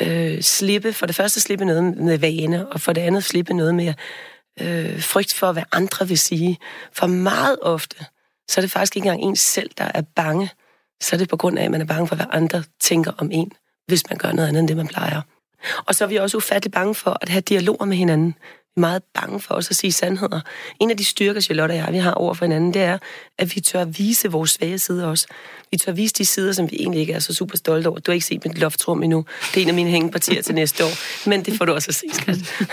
[0.00, 3.74] øh, slippe, for det første slippe noget med vane, og for det andet slippe noget
[3.74, 3.94] med
[4.60, 6.58] øh, frygt for, hvad andre vil sige.
[6.92, 7.96] For meget ofte,
[8.48, 10.50] så er det faktisk ikke engang en selv, der er bange.
[11.02, 13.30] Så er det på grund af, at man er bange for, hvad andre tænker om
[13.32, 13.52] en,
[13.86, 15.22] hvis man gør noget andet end det, man plejer.
[15.86, 18.34] Og så er vi også ufattelig bange for at have dialoger med hinanden
[18.76, 20.40] vi er meget bange for os at sige sandheder.
[20.80, 22.98] En af de styrker, Charlotte og jeg, vi har over for hinanden, det er,
[23.38, 25.26] at vi tør vise vores svage sider også.
[25.70, 27.98] Vi tør vise de sider, som vi egentlig ikke er så super stolte over.
[27.98, 29.24] Du har ikke set mit loftrum endnu.
[29.54, 30.90] Det er en af mine hængepartier til næste år.
[31.28, 32.66] Men det får du også at se, skat.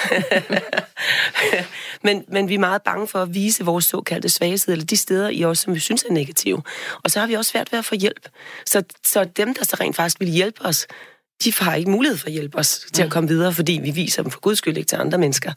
[2.05, 4.97] men, men vi er meget bange for at vise vores såkaldte svage sider, eller de
[4.97, 6.62] steder i os, som vi synes er negative.
[7.03, 8.29] Og så har vi også svært ved at få hjælp.
[8.65, 10.88] Så, så dem, der så rent faktisk vil hjælpe os,
[11.43, 14.21] de har ikke mulighed for at hjælpe os til at komme videre, fordi vi viser
[14.21, 15.54] dem for guds skyld ikke til andre mennesker.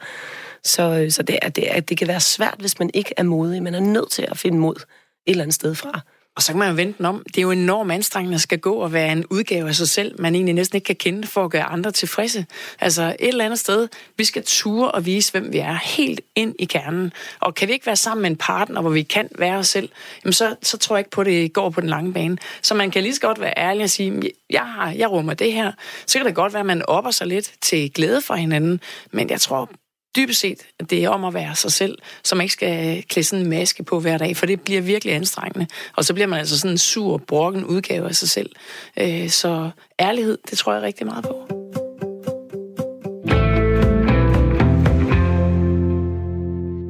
[0.65, 3.23] Så, øh, så det, er, det, er, det kan være svært, hvis man ikke er
[3.23, 3.63] modig.
[3.63, 4.85] Man er nødt til at finde mod et
[5.27, 6.01] eller andet sted fra.
[6.37, 7.23] Og så kan man jo vente den om.
[7.27, 10.21] Det er jo enormt anstrengende at skal gå og være en udgave af sig selv,
[10.21, 12.47] man egentlig næsten ikke kan kende for at gøre andre tilfredse.
[12.81, 16.55] Altså et eller andet sted, vi skal ture og vise, hvem vi er, helt ind
[16.59, 17.13] i kernen.
[17.41, 19.89] Og kan vi ikke være sammen med en partner, hvor vi kan være os selv,
[20.25, 22.39] jamen så, så tror jeg ikke på, at det går på den lange bane.
[22.63, 25.53] Så man kan lige så godt være ærlig og sige, jeg, har, jeg rummer det
[25.53, 25.73] her.
[26.07, 28.81] Så kan det godt være, at man opper sig lidt til glæde for hinanden,
[29.13, 29.71] men jeg tror
[30.17, 33.27] dybest set, at det er om at være sig selv, så man ikke skal klæde
[33.27, 35.67] sådan en maske på hver dag, for det bliver virkelig anstrengende.
[35.97, 38.51] Og så bliver man altså sådan en sur, brokken udgave af sig selv.
[38.97, 39.71] Øh, så
[40.01, 41.47] ærlighed, det tror jeg rigtig meget på.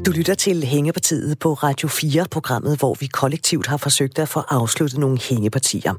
[0.07, 4.41] Du lytter til Hængepartiet på Radio 4, programmet, hvor vi kollektivt har forsøgt at få
[4.49, 5.95] afsluttet nogle hængepartier.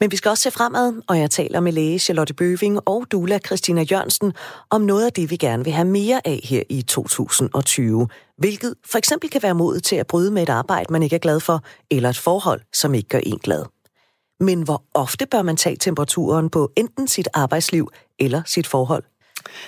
[0.00, 3.38] Men vi skal også se fremad, og jeg taler med læge Charlotte Bøving og Dula
[3.38, 4.32] Christina Jørgensen
[4.70, 8.08] om noget af det, vi gerne vil have mere af her i 2020.
[8.36, 11.20] Hvilket for eksempel kan være modet til at bryde med et arbejde, man ikke er
[11.20, 13.64] glad for, eller et forhold, som ikke gør en glad.
[14.40, 19.04] Men hvor ofte bør man tage temperaturen på enten sit arbejdsliv eller sit forhold?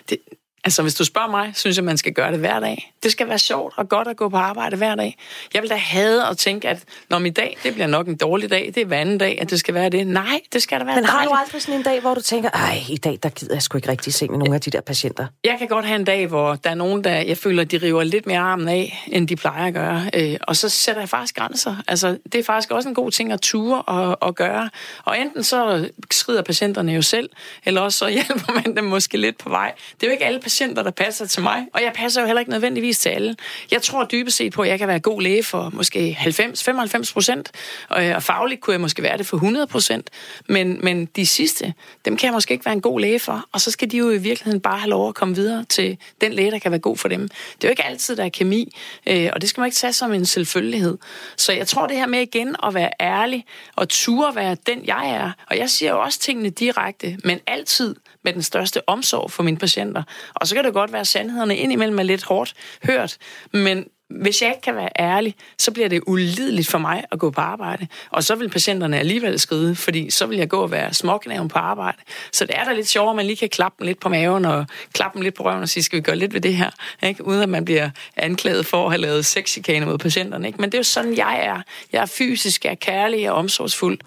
[0.09, 0.18] Det,
[0.64, 2.92] Altså, hvis du spørger mig, synes jeg, man skal gøre det hver dag.
[3.03, 5.16] Det skal være sjovt og godt at gå på arbejde hver dag.
[5.55, 8.51] Jeg vil da have at tænke, at når min dag, det bliver nok en dårlig
[8.51, 10.07] dag, det er hver anden dag, at det skal være det.
[10.07, 11.31] Nej, det skal da være Men har dejligt.
[11.31, 13.79] du aldrig sådan en dag, hvor du tænker, ej, i dag, der gider jeg sgu
[13.79, 15.27] ikke rigtig se med nogle af de der patienter?
[15.44, 18.03] Jeg kan godt have en dag, hvor der er nogen, der jeg føler, de river
[18.03, 20.11] lidt mere armen af, end de plejer at gøre.
[20.14, 21.77] Øh, og så sætter jeg faktisk grænser.
[21.88, 24.70] Altså, det er faktisk også en god ting at ture og, og gøre.
[25.05, 27.31] Og enten så skrider patienterne jo selv,
[27.64, 29.72] eller også så hjælper man dem måske lidt på vej.
[29.94, 32.41] Det er jo ikke alle patienter, der passer til mig, og jeg passer jo heller
[32.41, 33.37] ikke nødvendigvis til alle.
[33.71, 37.51] Jeg tror dybest set på, at jeg kan være god læge for måske 90-95 procent,
[37.99, 40.11] øh, og fagligt kunne jeg måske være det for 100 procent,
[40.49, 43.61] men, men de sidste, dem kan jeg måske ikke være en god læge for, og
[43.61, 46.51] så skal de jo i virkeligheden bare have lov at komme videre til den læge,
[46.51, 47.21] der kan være god for dem.
[47.29, 49.93] Det er jo ikke altid, der er kemi, øh, og det skal man ikke tage
[49.93, 50.99] som en selvfølgelighed.
[51.37, 53.45] Så jeg tror det her med igen at være ærlig,
[53.77, 57.95] og ture være den, jeg er, og jeg siger jo også tingene direkte, men altid
[58.25, 60.03] med den største omsorg for mine patienter.
[60.35, 62.55] Og så kan det godt være, at sandhederne indimellem er lidt hårdt
[62.85, 63.17] hørt,
[63.53, 63.85] men
[64.21, 67.41] hvis jeg ikke kan være ærlig, så bliver det ulideligt for mig at gå på
[67.41, 67.87] arbejde.
[68.11, 71.59] Og så vil patienterne alligevel skride, fordi så vil jeg gå og være småknaven på
[71.59, 71.99] arbejde.
[72.33, 74.45] Så det er da lidt sjovere, at man lige kan klappe dem lidt på maven
[74.45, 76.71] og klappe dem lidt på røven og sige, skal vi gøre lidt ved det her?
[77.03, 77.27] Ikke?
[77.27, 80.47] Uden at man bliver anklaget for at have lavet sexikane mod patienterne.
[80.47, 80.61] Ikke?
[80.61, 81.63] Men det er jo sådan, jeg er.
[81.93, 83.99] Jeg er fysisk, jeg er kærlig, jeg er omsorgsfuld.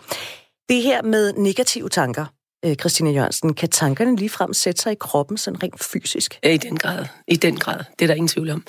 [0.70, 2.26] Det her med negative tanker,
[2.66, 6.40] øh, Christina Jørgensen, kan tankerne ligefrem sætte sig i kroppen sådan rent fysisk?
[6.44, 7.06] I den grad.
[7.28, 7.80] I den grad.
[8.00, 8.64] Det er der ingen tvivl om.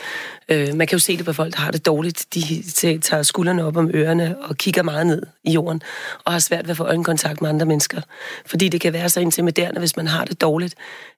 [0.48, 2.26] Øh, man kan jo se det på folk, der har det dårligt.
[2.34, 5.82] De tager skuldrene op om ørerne og kigger meget ned i jorden
[6.24, 8.00] og har svært ved at få øjenkontakt med andre mennesker.
[8.46, 10.74] Fordi det kan være så intimiderende, hvis man har det dårligt,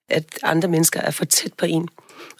[0.09, 1.88] at andre mennesker er for tæt på en.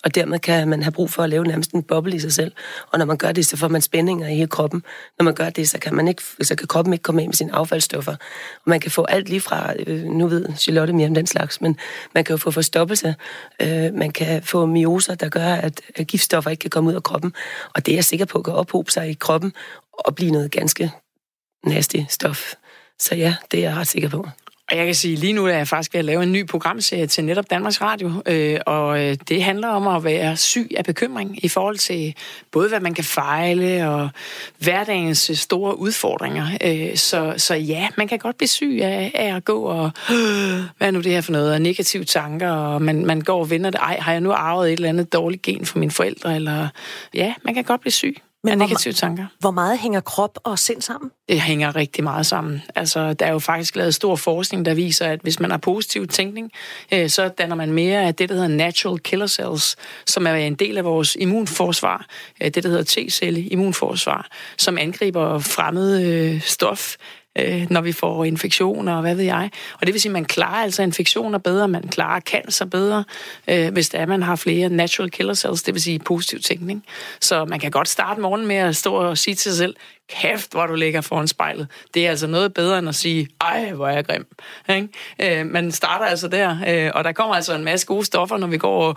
[0.05, 2.53] Og dermed kan man have brug for at lave nærmest en boble i sig selv.
[2.93, 4.83] Og når man gør det, så får man spændinger i hele kroppen.
[5.19, 7.35] Når man gør det, så kan, man ikke, så kan kroppen ikke komme af med
[7.35, 8.13] sine affaldsstoffer.
[8.55, 11.61] Og man kan få alt lige fra, øh, nu ved Charlotte mere om den slags,
[11.61, 11.79] men
[12.15, 13.15] man kan jo få forstoppelse.
[13.63, 17.03] Øh, man kan få mioser, der gør, at, at giftstoffer ikke kan komme ud af
[17.03, 17.33] kroppen.
[17.75, 19.53] Og det er jeg sikker på kan ophobe sig i kroppen
[19.93, 20.93] og blive noget ganske
[21.67, 22.55] nasty stof.
[22.99, 24.29] Så ja, det er jeg ret sikker på.
[24.71, 27.07] Og jeg kan sige, lige nu er jeg faktisk ved at lave en ny programserie
[27.07, 31.45] til netop Danmarks Radio, øh, og øh, det handler om at være syg af bekymring
[31.45, 32.15] i forhold til
[32.53, 34.11] både, hvad man kan fejle og
[34.59, 36.47] hverdagens øh, store udfordringer.
[36.65, 40.61] Øh, så, så ja, man kan godt blive syg af, af at gå og, øh,
[40.79, 43.51] hvad er nu det her for noget, og negative tanker, og man, man går og
[43.51, 46.35] vender det, ej, har jeg nu arvet et eller andet dårligt gen fra mine forældre,
[46.35, 46.69] eller
[47.15, 48.17] ja, man kan godt blive syg.
[48.45, 49.27] Men af negative hvor, tanker.
[49.39, 51.11] Hvor meget hænger krop og sind sammen?
[51.29, 52.63] Det hænger rigtig meget sammen.
[52.75, 56.07] Altså, der er jo faktisk lavet stor forskning, der viser, at hvis man har positiv
[56.07, 56.51] tænkning,
[56.93, 60.55] øh, så danner man mere af det, der hedder natural killer cells, som er en
[60.55, 62.07] del af vores immunforsvar.
[62.43, 66.97] Øh, det, der hedder T-celle immunforsvar, som angriber fremmed øh, stof,
[67.39, 69.51] øh, når vi får infektioner og hvad ved jeg.
[69.81, 73.05] Og det vil sige, at man klarer altså infektioner bedre, man klarer cancer bedre,
[73.49, 76.85] øh, hvis det er, man har flere natural killer cells, det vil sige positiv tænkning.
[77.21, 79.77] Så man kan godt starte morgen med at stå og sige til sig selv,
[80.09, 81.69] kæft, hvor du ligger foran spejlet.
[81.95, 84.27] Det er altså noget bedre end at sige, ej, hvor er jeg grim.
[84.69, 85.41] Ikke?
[85.41, 88.47] Øh, man starter altså der, øh, og der kommer altså en masse gode stoffer, når
[88.47, 88.97] vi går og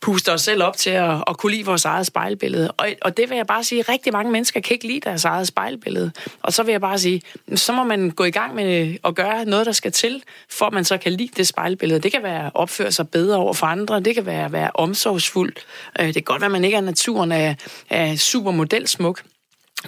[0.00, 2.70] puster os selv op til at, at kunne lide vores eget spejlbillede.
[2.70, 5.46] Og, og det vil jeg bare sige, rigtig mange mennesker kan ikke lide deres eget
[5.46, 6.12] spejlbillede.
[6.42, 7.22] Og så vil jeg bare sige,
[7.54, 10.72] så må man gå i gang med at gøre noget, der skal til, for at
[10.72, 12.00] man så kan lide det spejlbillede.
[12.00, 14.70] Det kan være at opføre sig bedre over for andre, det kan være at være
[14.74, 15.52] omsorgsfuld.
[16.00, 17.56] Øh, det kan godt være, at man ikke er naturen af,
[17.90, 19.22] af supermodelsmuk,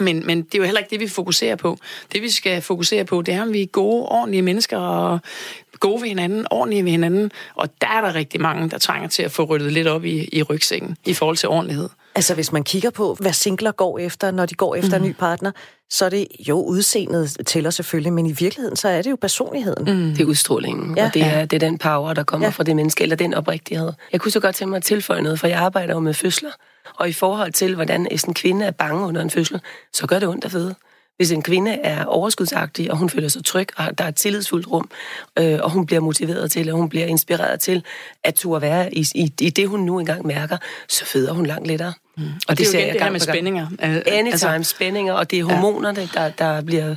[0.01, 1.79] men, men det er jo heller ikke det, vi fokuserer på.
[2.13, 5.19] Det, vi skal fokusere på, det er, om vi er gode, ordentlige mennesker og
[5.83, 7.31] gode ved hinanden, ordentlige ved hinanden.
[7.55, 10.29] Og der er der rigtig mange, der trænger til at få ryddet lidt op i,
[10.33, 11.89] i rygsækken i forhold til ordentlighed.
[12.15, 15.05] Altså, hvis man kigger på, hvad singler går efter, når de går efter mm.
[15.05, 15.19] en ny mhm.
[15.19, 15.51] partner,
[15.91, 19.85] så er det jo udseendet tæller selvfølgelig, men i virkeligheden, så er det jo personligheden.
[19.85, 20.11] Mm.
[20.15, 21.05] Det er udstrålingen, ja.
[21.05, 22.51] og det er, det er den power, der kommer ja.
[22.51, 23.93] fra det menneske, eller den oprigtighed.
[24.13, 26.51] Jeg kunne så godt tænke mig at tilføje noget, for jeg arbejder jo med fødsler.
[26.95, 29.61] Og i forhold til, hvordan en kvinde er bange under en fødsel,
[29.93, 30.75] så gør det ondt at føde.
[31.17, 34.71] Hvis en kvinde er overskudsagtig, og hun føler sig tryg, og der er et tillidsfuldt
[34.71, 34.91] rum,
[35.39, 37.85] øh, og hun bliver motiveret til, og hun bliver inspireret til
[38.25, 40.57] at turde være i, i, i det, hun nu engang mærker,
[40.89, 41.93] så føder hun langt lettere.
[42.17, 42.23] Mm.
[42.25, 43.67] Og, og det, det er jo igen det her med spændinger.
[44.07, 46.95] Anytime altså, spændinger, og det er hormonerne, der, der bliver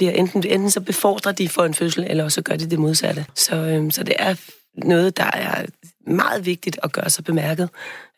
[0.00, 3.26] bliver enten, enten så befordrer de for en fødsel, eller så gør de det modsatte.
[3.34, 4.34] Så, øhm, så det er
[4.74, 5.66] noget, der er
[6.06, 7.68] meget vigtigt at gøre sig bemærket,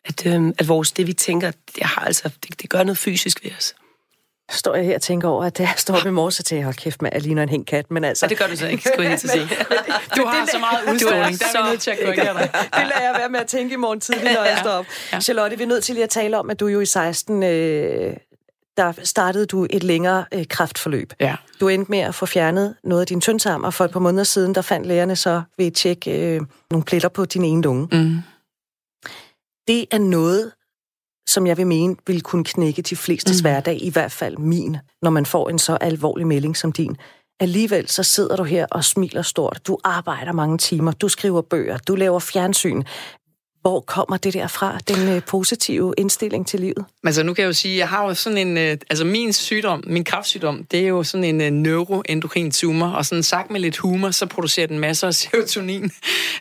[0.05, 3.43] at, øhm, at vores, det vi tænker, det, har altså, det, det gør noget fysisk
[3.43, 3.75] ved os.
[4.53, 6.75] Står jeg her og tænker over, at jeg står op i morges og tænker, hold
[6.75, 8.25] kæft med, at ligner en hængt kat, men altså...
[8.25, 9.47] Ja, det gør du så ikke, skulle jeg til at sige.
[10.17, 12.49] du har så meget udstråling, der er vi nødt til at korrigere dig.
[12.53, 14.85] det lader jeg være med at tænke i morgen tidlig, når jeg står op.
[15.13, 15.19] Ja.
[15.19, 18.13] Charlotte, vi er nødt til lige at tale om, at du jo i 16 øh,
[18.77, 21.13] der startede du et længere øh, kraftforløb.
[21.19, 21.35] Ja.
[21.59, 24.23] Du endte med at få fjernet noget af din tyndtarm, og for et par måneder
[24.23, 27.87] siden, der fandt lægerne så ved et tjek øh, nogle pletter på din ene lunge.
[27.91, 28.17] Mm.
[29.67, 30.51] Det er noget,
[31.27, 33.41] som jeg vil mene, vil kunne knække de fleste mm.
[33.41, 36.97] hverdag, i hvert fald min, når man får en så alvorlig melding som din.
[37.39, 39.67] Alligevel så sidder du her og smiler stort.
[39.67, 42.83] Du arbejder mange timer, du skriver bøger, du laver fjernsyn.
[43.63, 46.85] Hvor kommer det der fra, den øh, positive indstilling til livet?
[47.05, 49.83] Altså nu kan jeg jo sige, jeg har jo sådan en, øh, altså min sygdom,
[49.87, 53.77] min kraftsygdom, det er jo sådan en øh, neuroendokrin tumor, og sådan sagt med lidt
[53.77, 55.91] humor, så producerer den masser af serotonin.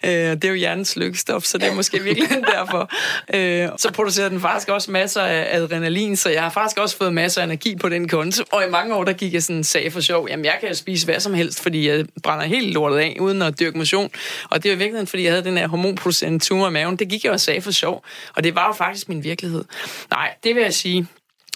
[0.04, 2.90] Øh, det er jo hjernens lykkestof, så det er måske virkelig derfor.
[3.34, 7.14] Øh, så producerer den faktisk også masser af adrenalin, så jeg har faktisk også fået
[7.14, 8.44] masser af energi på den konto.
[8.52, 11.04] Og i mange år, der gik jeg sådan sag for sjov, jamen jeg kan spise
[11.06, 14.10] hvad som helst, fordi jeg brænder helt lortet af, uden at dyrke motion.
[14.50, 16.96] Og det er jo virkelig, fordi jeg havde den her hormonproducerende tumor i maven.
[16.96, 18.04] Det gik jeg og sagde for sjov.
[18.36, 19.64] Og det var jo faktisk min virkelighed.
[20.10, 21.06] Nej, det vil jeg sige,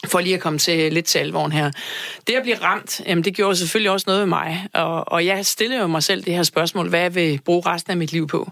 [0.04, 1.70] for lige at komme til lidt til alvoren her.
[2.26, 5.46] Det at blive ramt, jamen det gjorde selvfølgelig også noget ved mig, og, og jeg
[5.46, 8.26] stillede jo mig selv det her spørgsmål, hvad jeg vil bruge resten af mit liv
[8.26, 8.50] på.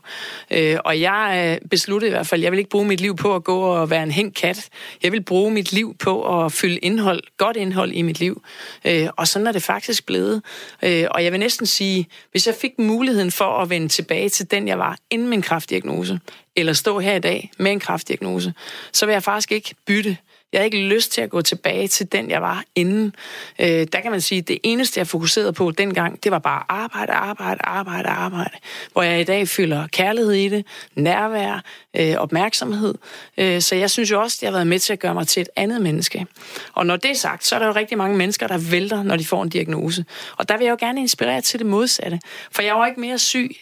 [0.51, 3.35] Øh, og jeg øh, besluttede i hvert fald, jeg vil ikke bruge mit liv på
[3.35, 4.69] at gå og være en hængt kat.
[5.03, 8.43] Jeg vil bruge mit liv på at fylde indhold, godt indhold i mit liv.
[8.85, 10.43] Øh, og sådan er det faktisk blevet.
[10.83, 14.51] Øh, og jeg vil næsten sige, hvis jeg fik muligheden for at vende tilbage til
[14.51, 16.21] den, jeg var inden min kraftdiagnose,
[16.57, 18.55] eller stå her i dag med en kraftdiagnose,
[18.93, 20.17] så vil jeg faktisk ikke bytte
[20.55, 23.15] jeg har ikke lyst til at gå tilbage til den, jeg var inden.
[23.59, 26.63] Øh, der kan man sige, at det eneste, jeg fokuserede på dengang, det var bare
[26.69, 28.57] arbejde, arbejde, arbejde, arbejde.
[28.93, 31.65] Hvor jeg i dag føler kærlighed i det, nærvær,
[31.97, 32.95] øh, opmærksomhed.
[33.39, 35.27] Øh, så jeg synes jo også, at jeg har været med til at gøre mig
[35.27, 36.27] til et andet menneske.
[36.73, 39.17] Og når det er sagt, så er der jo rigtig mange mennesker, der vælter, når
[39.17, 40.05] de får en diagnose.
[40.37, 42.21] Og der vil jeg jo gerne inspirere til det modsatte.
[42.53, 43.57] For jeg var ikke mere syg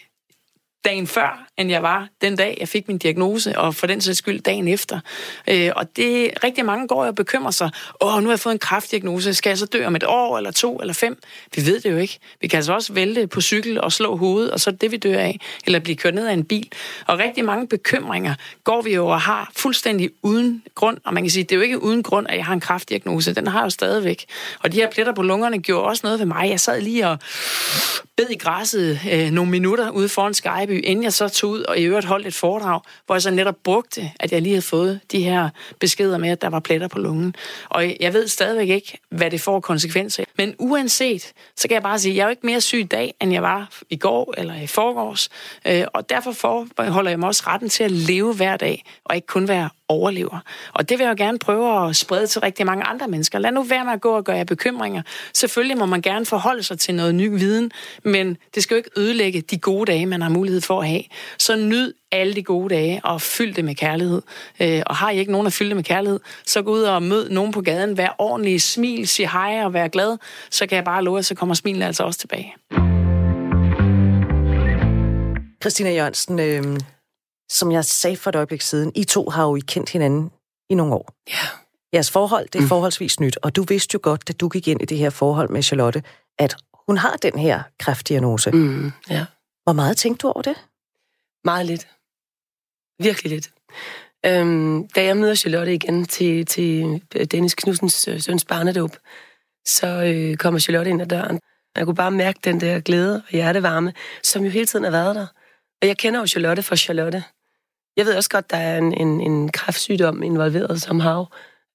[0.84, 4.18] dagen før, end jeg var den dag, jeg fik min diagnose, og for den sags
[4.18, 5.00] skyld dagen efter.
[5.48, 7.70] Øh, og det rigtig mange går og bekymrer sig.
[8.00, 9.34] Åh, nu har jeg fået en kraftdiagnose.
[9.34, 11.22] Skal jeg så dø om et år, eller to, eller fem?
[11.54, 12.18] Vi ved det jo ikke.
[12.40, 14.96] Vi kan altså også vælte på cykel og slå hovedet, og så er det, vi
[14.96, 15.40] dør af.
[15.66, 16.68] Eller blive kørt ned af en bil.
[17.06, 20.98] Og rigtig mange bekymringer går vi jo og har fuldstændig uden grund.
[21.04, 23.34] Og man kan sige, det er jo ikke uden grund, at jeg har en kraftdiagnose.
[23.34, 24.24] Den har jeg jo stadigvæk.
[24.60, 26.50] Og de her pletter på lungerne gjorde også noget ved mig.
[26.50, 27.18] Jeg sad lige og
[28.22, 31.78] bed i græsset øh, nogle minutter ude foran Skyby, inden jeg så tog ud og
[31.78, 35.00] i øvrigt holdt et foredrag, hvor jeg så netop brugte, at jeg lige havde fået
[35.12, 37.34] de her beskeder med, at der var pletter på lungen.
[37.68, 40.24] Og jeg ved stadigvæk ikke, hvad det får konsekvenser.
[40.38, 42.82] Men uanset, så kan jeg bare sige, at jeg er jo ikke mere syg i
[42.82, 45.28] dag, end jeg var i går eller i forgårs.
[45.66, 49.26] Øh, og derfor forholder jeg mig også retten til at leve hver dag, og ikke
[49.26, 50.38] kun være overlever.
[50.72, 53.38] Og det vil jeg jo gerne prøve at sprede til rigtig mange andre mennesker.
[53.38, 55.02] Lad nu være med at gå og gøre jer bekymringer.
[55.34, 57.70] Selvfølgelig må man gerne forholde sig til noget ny viden,
[58.04, 61.02] men det skal jo ikke ødelægge de gode dage, man har mulighed for at have.
[61.38, 64.22] Så nyd alle de gode dage og fyld det med kærlighed.
[64.60, 67.02] Øh, og har I ikke nogen at fylde det med kærlighed, så gå ud og
[67.02, 70.18] mød nogen på gaden, vær ordentlig, smil, sig hej og vær glad,
[70.50, 72.54] så kan jeg bare love, at så kommer smilen altså også tilbage.
[75.62, 76.78] Christina Jørgensen, øh,
[77.52, 80.30] som jeg sagde for et øjeblik siden, I to har jo I kendt hinanden
[80.70, 81.14] i nogle år.
[81.28, 81.46] Ja.
[81.94, 82.68] Jeres forhold, det er mm.
[82.68, 85.48] forholdsvis nyt, og du vidste jo godt, da du gik ind i det her forhold
[85.50, 86.02] med Charlotte,
[86.38, 88.50] at hun har den her kræftdiagnose.
[88.50, 89.26] Mm, ja.
[89.64, 90.56] Hvor meget tænkte du over det?
[91.44, 91.88] Meget lidt.
[92.98, 93.50] Virkelig lidt.
[94.26, 98.96] Øhm, da jeg møder Charlotte igen til, til Dennis Knudsens øh, søns barnedåb,
[99.66, 101.40] så øh, kommer Charlotte ind ad døren.
[101.76, 105.16] Jeg kunne bare mærke den der glæde og hjertevarme, som jo hele tiden har været
[105.16, 105.26] der.
[105.82, 107.24] Og jeg kender jo Charlotte for Charlotte.
[107.96, 111.26] Jeg ved også godt, der er en, en, en kræftsygdom involveret som hav.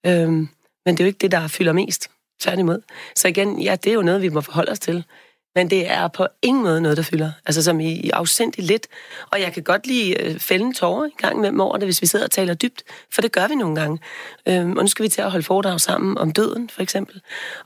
[0.06, 0.50] Øhm,
[0.86, 2.10] men det er jo ikke det, der fylder mest.
[2.40, 2.82] Tværtimod.
[3.16, 5.06] Så igen, ja, det er jo noget, vi må forholde os til.
[5.58, 7.32] Men det er på ingen måde noget, der fylder.
[7.46, 8.88] Altså som i, i afsindigt lidt.
[9.32, 12.02] Og jeg kan godt lide øh, fælde en tårer en gang med over det, hvis
[12.02, 12.84] vi sidder og taler dybt.
[13.14, 14.00] For det gør vi nogle gange.
[14.48, 17.22] Øhm, og nu skal vi til at holde foredrag sammen om døden, for eksempel.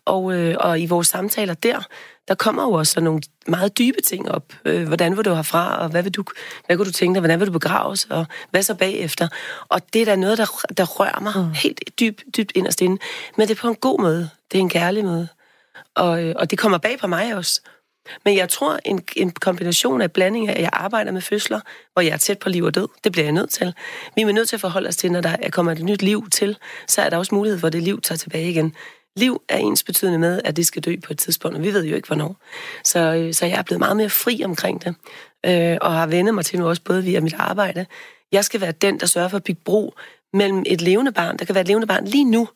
[0.05, 1.83] Og, øh, og i vores samtaler der,
[2.27, 4.53] der kommer jo også nogle meget dybe ting op.
[4.65, 6.23] Øh, hvordan vil du herfra, og hvad, vil du,
[6.65, 9.27] hvad kunne du tænke dig, hvordan vil du begraves, og hvad så bagefter?
[9.69, 10.45] Og det er da noget, der,
[10.77, 11.51] der rører mig mm.
[11.53, 12.97] helt dybt, dybt inderst inde.
[13.37, 14.29] Men det er på en god måde.
[14.51, 15.27] Det er en kærlig måde.
[15.95, 17.61] Og, øh, og det kommer bag på mig også.
[18.25, 21.59] Men jeg tror, en, en kombination af blanding af, at jeg arbejder med fødsler,
[21.93, 23.73] hvor jeg er tæt på liv og død, det bliver jeg nødt til.
[24.15, 26.57] Vi er nødt til at forholde os til, når der kommer et nyt liv til,
[26.87, 28.75] så er der også mulighed for, at det liv tager tilbage igen.
[29.15, 31.85] Liv er ens betydende med, at det skal dø på et tidspunkt, og vi ved
[31.85, 32.35] jo ikke, hvornår.
[32.83, 34.95] Så, øh, så jeg er blevet meget mere fri omkring det,
[35.45, 37.85] øh, og har vendt mig til nu også både via mit arbejde.
[38.31, 39.93] Jeg skal være den, der sørger for at bygge bro
[40.33, 41.37] mellem et levende barn.
[41.37, 42.47] Der kan være et levende barn lige nu.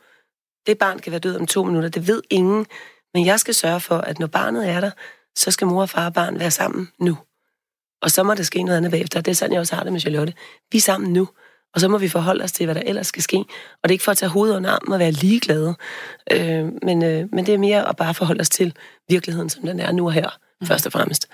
[0.67, 2.65] Det barn kan være død om to minutter, det ved ingen.
[3.13, 4.91] Men jeg skal sørge for, at når barnet er der,
[5.37, 7.17] så skal mor, far og barn være sammen nu.
[8.01, 9.21] Og så må der ske noget andet bagefter.
[9.21, 10.33] Det er sådan, jeg også har det med Charlotte.
[10.71, 11.27] Vi er sammen nu.
[11.73, 13.37] Og så må vi forholde os til, hvad der ellers skal ske.
[13.37, 15.75] Og det er ikke for at tage hovedet under armen og være ligeglade.
[16.31, 18.75] Øh, men, øh, men det er mere at bare forholde os til
[19.09, 20.29] virkeligheden, som den er nu og her,
[20.61, 20.67] mm.
[20.67, 21.27] først og fremmest.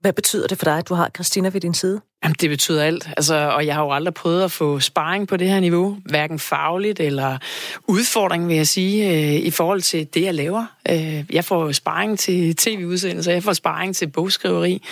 [0.00, 2.00] Hvad betyder det for dig, at du har Christina ved din side?
[2.30, 3.08] Jamen, det betyder alt.
[3.16, 6.38] Altså, og jeg har jo aldrig prøvet at få sparring på det her niveau, hverken
[6.38, 7.38] fagligt eller
[7.86, 10.66] udfordring, vil jeg sige, øh, i forhold til det, jeg laver.
[10.90, 14.82] Øh, jeg får sparring til tv-udsendelser, jeg får sparring til bogskriveri.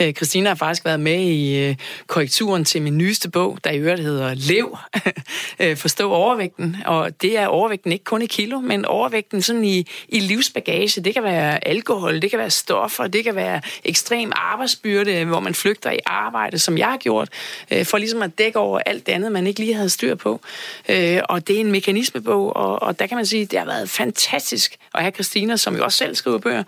[0.00, 3.78] Øh, Christina har faktisk været med i øh, korrekturen til min nyeste bog, der i
[3.78, 4.78] øvrigt hedder Lev,
[5.60, 6.76] øh, Forstå overvægten.
[6.86, 11.00] Og det er overvægten ikke kun i kilo, men overvægten sådan i, i livsbagage.
[11.00, 15.54] Det kan være alkohol, det kan være stoffer, det kan være ekstrem arbejdsbyrde, hvor man
[15.54, 17.28] flygter i arbejde, som jeg har gjort,
[17.70, 20.40] øh, for ligesom at dække over alt det andet, man ikke lige havde styr på.
[20.88, 23.66] Øh, og det er en mekanismebog, og, og der kan man sige, at det har
[23.66, 26.62] været fantastisk at have Christina, som jo også selv skriver bøger,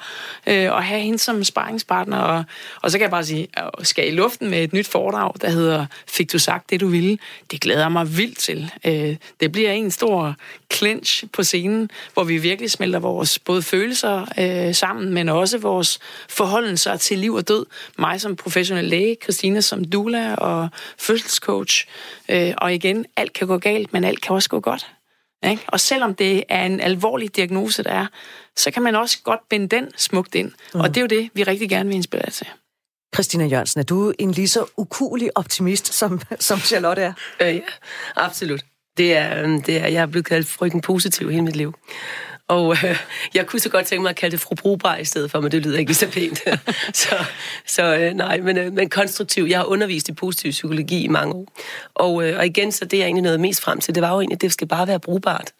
[0.46, 2.18] øh, og have hende som sparringspartner.
[2.18, 2.44] Og,
[2.82, 5.50] og så kan jeg bare sige, at skal i luften med et nyt foredrag, der
[5.50, 7.18] hedder Fik du sagt det, du ville?
[7.50, 8.70] Det glæder mig vildt til.
[8.84, 10.34] Øh, det bliver en stor
[10.72, 15.98] clinch på scenen, hvor vi virkelig smelter vores både følelser øh, sammen, men også vores
[16.28, 17.66] forholdelser til liv og død.
[17.98, 21.86] Mig som professionel læge, Christina som doula og fødselscoach.
[22.28, 24.86] Øh, og igen, alt kan gå galt, men alt kan også gå godt.
[25.50, 25.62] Ikke?
[25.66, 28.06] Og selvom det er en alvorlig diagnose, der er,
[28.56, 30.52] så kan man også godt binde den smukt ind.
[30.74, 30.80] Mm.
[30.80, 32.46] Og det er jo det, vi rigtig gerne vil inspirere til.
[33.14, 37.12] Christina Jørgensen, er du en lige så ukulig optimist, som, som Charlotte er?
[37.40, 37.60] Øh, ja,
[38.16, 38.60] absolut.
[38.98, 41.74] Det er, øhm, det er, jeg er blevet kaldt frygten positiv hele mit liv.
[42.48, 42.98] Og øh,
[43.34, 45.52] jeg kunne så godt tænke mig at kalde det fru brugbar i stedet for, men
[45.52, 46.38] det lyder ikke så pænt.
[47.00, 47.24] så
[47.66, 49.44] så øh, nej, men, øh, men konstruktiv.
[49.44, 51.46] Jeg har undervist i positiv psykologi i mange år.
[51.94, 54.20] Og, øh, og igen, så det er egentlig noget mest frem til, det var jo
[54.20, 55.52] egentlig, at det skal bare være brugbart.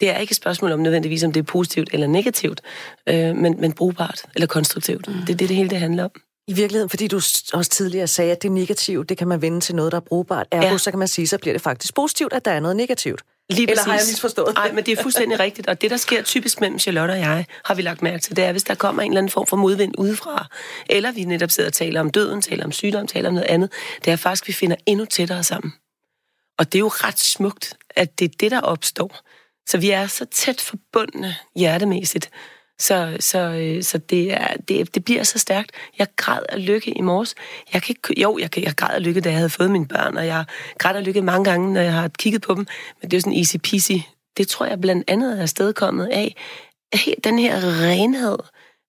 [0.00, 2.60] Det er ikke et spørgsmål om nødvendigvis, om det er positivt eller negativt,
[3.08, 5.08] øh, men, men brugbart eller konstruktivt.
[5.08, 5.14] Mm.
[5.14, 6.10] Det er det, det hele det handler om.
[6.48, 7.16] I virkeligheden, fordi du
[7.52, 10.46] også tidligere sagde, at det negative, det kan man vende til noget, der er brugbart.
[10.50, 10.78] Ergo, ja.
[10.78, 13.22] så kan man sige, så bliver det faktisk positivt, at der er noget negativt.
[13.50, 14.12] Lige Eller har jeg præcis.
[14.12, 14.54] misforstået?
[14.54, 15.68] Nej, men det er fuldstændig rigtigt.
[15.68, 18.44] Og det, der sker typisk mellem Charlotte og jeg, har vi lagt mærke til, det
[18.44, 20.46] er, hvis der kommer en eller anden form for modvind udefra,
[20.90, 23.72] eller vi netop sidder og taler om døden, taler om sygdom, taler om noget andet,
[24.04, 25.72] det er faktisk, at vi finder endnu tættere sammen.
[26.58, 29.20] Og det er jo ret smukt, at det er det, der opstår.
[29.68, 32.30] Så vi er så tæt forbundne hjertemæssigt.
[32.80, 35.70] Så, så, øh, så det, er, det, det bliver så stærkt.
[35.98, 37.34] Jeg græd af lykke i morges.
[37.72, 39.88] Jeg kan ikke, jo, jeg, kan, jeg græd af lykke, da jeg havde fået mine
[39.88, 40.44] børn, og jeg
[40.78, 42.66] græd af lykke mange gange, når jeg har kigget på dem.
[43.00, 43.92] Men det er jo sådan easy peasy.
[44.36, 46.34] Det tror jeg blandt andet er afstedkommet af
[46.94, 48.38] helt den her renhed,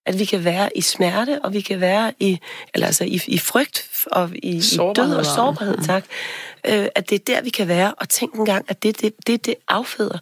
[0.06, 2.40] at vi kan være i smerte, og vi kan være i,
[2.74, 4.62] eller altså i, i frygt, og i, i
[4.96, 6.06] død og sårbarhed, tak.
[6.66, 9.46] Øh, at det er der, vi kan være, og tænk engang, at det, det, det,
[9.46, 10.18] det afføder,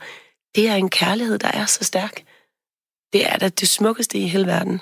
[0.56, 2.24] det er en kærlighed, der er så stærk.
[3.14, 4.82] Det er da det smukkeste i hele verden.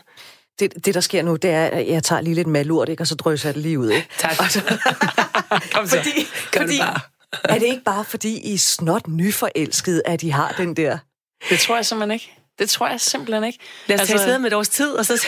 [0.60, 3.04] Det, det, der sker nu, det er, at jeg tager lige lidt malurt, ikke?
[3.04, 3.90] og så drøser jeg det lige ud.
[3.90, 4.08] Ikke?
[4.18, 4.38] Tak.
[5.74, 5.98] Kom så.
[5.98, 6.12] Fordi,
[6.52, 7.00] Gør det fordi bare.
[7.44, 10.98] er det ikke bare fordi, I er snot nyforelskede, at I har den der...
[11.50, 12.32] Det tror jeg simpelthen ikke.
[12.60, 13.60] Det tror jeg simpelthen ikke.
[13.88, 15.26] Lad os altså, tage med et års tid, og så...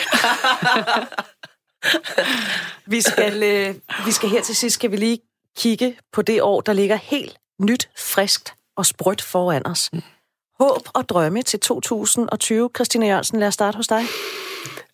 [2.86, 3.74] Vi skal, øh,
[4.06, 5.18] vi skal her til sidst, skal vi lige
[5.56, 9.90] kigge på det år, der ligger helt nyt, friskt og sprødt foran os.
[10.60, 12.70] Håb og drømme til 2020.
[12.76, 14.02] Christina Jørgensen, lad os starte hos dig.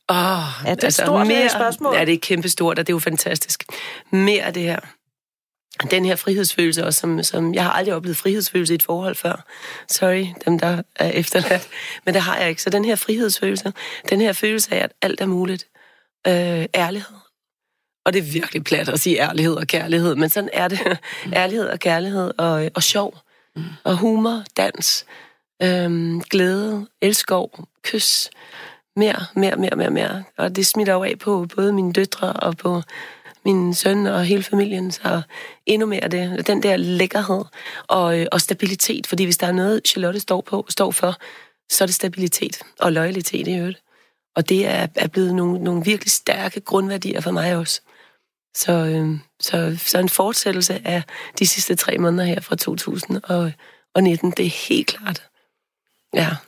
[0.08, 1.94] Oh, Er det et stort mere, spørgsmål?
[1.94, 3.64] Ja, det er kæmpestort, og det er jo fantastisk.
[4.10, 4.80] Mere af det her.
[5.90, 9.44] Den her frihedsfølelse, også, som, som jeg har aldrig oplevet frihedsfølelse i et forhold før.
[9.88, 11.68] Sorry, dem der er efterladt.
[12.04, 12.62] Men det har jeg ikke.
[12.62, 13.72] Så den her frihedsfølelse,
[14.08, 15.66] den her følelse af, at alt er muligt.
[16.26, 17.16] Øh, ærlighed.
[18.06, 20.98] Og det er virkelig plat at sige ærlighed og kærlighed, men sådan er det.
[21.32, 23.18] ærlighed og kærlighed og, og sjov.
[23.84, 25.06] Og humor, dans,
[25.62, 28.30] øhm, glæde, elskov, kys.
[28.96, 30.24] Mere, mere, mere, mere, mere.
[30.38, 32.82] Og det smitter jo af på både mine døtre og på
[33.44, 35.22] min søn og hele familien, så
[35.66, 36.46] endnu mere det.
[36.46, 37.44] Den der lækkerhed
[37.88, 41.16] og, øh, og stabilitet, fordi hvis der er noget, Charlotte står, på, står for,
[41.72, 43.82] så er det stabilitet og loyalitet i øvrigt.
[44.36, 47.80] Og det er, er blevet nogle, nogle virkelig stærke grundværdier for mig også.
[48.56, 51.02] Så, øh, så, så en fortsættelse af
[51.38, 55.28] de sidste tre måneder her fra 2019, det er helt klart.
[56.14, 56.40] Ja.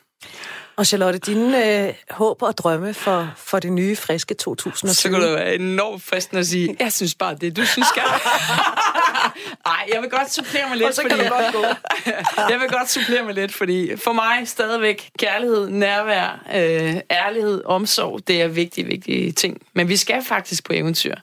[0.77, 4.93] Og Charlotte, dine øh, håb og drømme for, for det nye, friske 2020?
[4.93, 8.03] Så kunne det være enormt fristende at sige, jeg synes bare, det du synes skal.
[9.65, 11.15] Nej, jeg vil godt supplere mig lidt, Og så fordi...
[11.15, 11.61] kan det godt gå.
[12.51, 18.27] jeg vil godt supplere mig lidt, fordi for mig stadigvæk kærlighed, nærvær, øh, ærlighed, omsorg,
[18.27, 19.61] det er vigtige, vigtige ting.
[19.73, 21.15] Men vi skal faktisk på eventyr.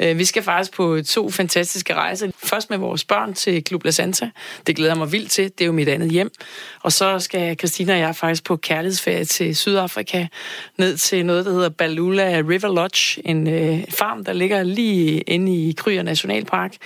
[0.00, 2.30] Øh, vi skal faktisk på to fantastiske rejser.
[2.44, 4.30] Først med vores børn til Club La Santa.
[4.66, 5.44] Det glæder jeg mig vildt til.
[5.44, 6.30] Det er jo mit andet hjem.
[6.82, 8.56] Og så skal Christina og jeg faktisk på
[8.96, 10.26] kærlighedsferie til Sydafrika,
[10.78, 15.52] ned til noget, der hedder Balula River Lodge, en øh, farm, der ligger lige inde
[15.52, 16.76] i Kryer Nationalpark,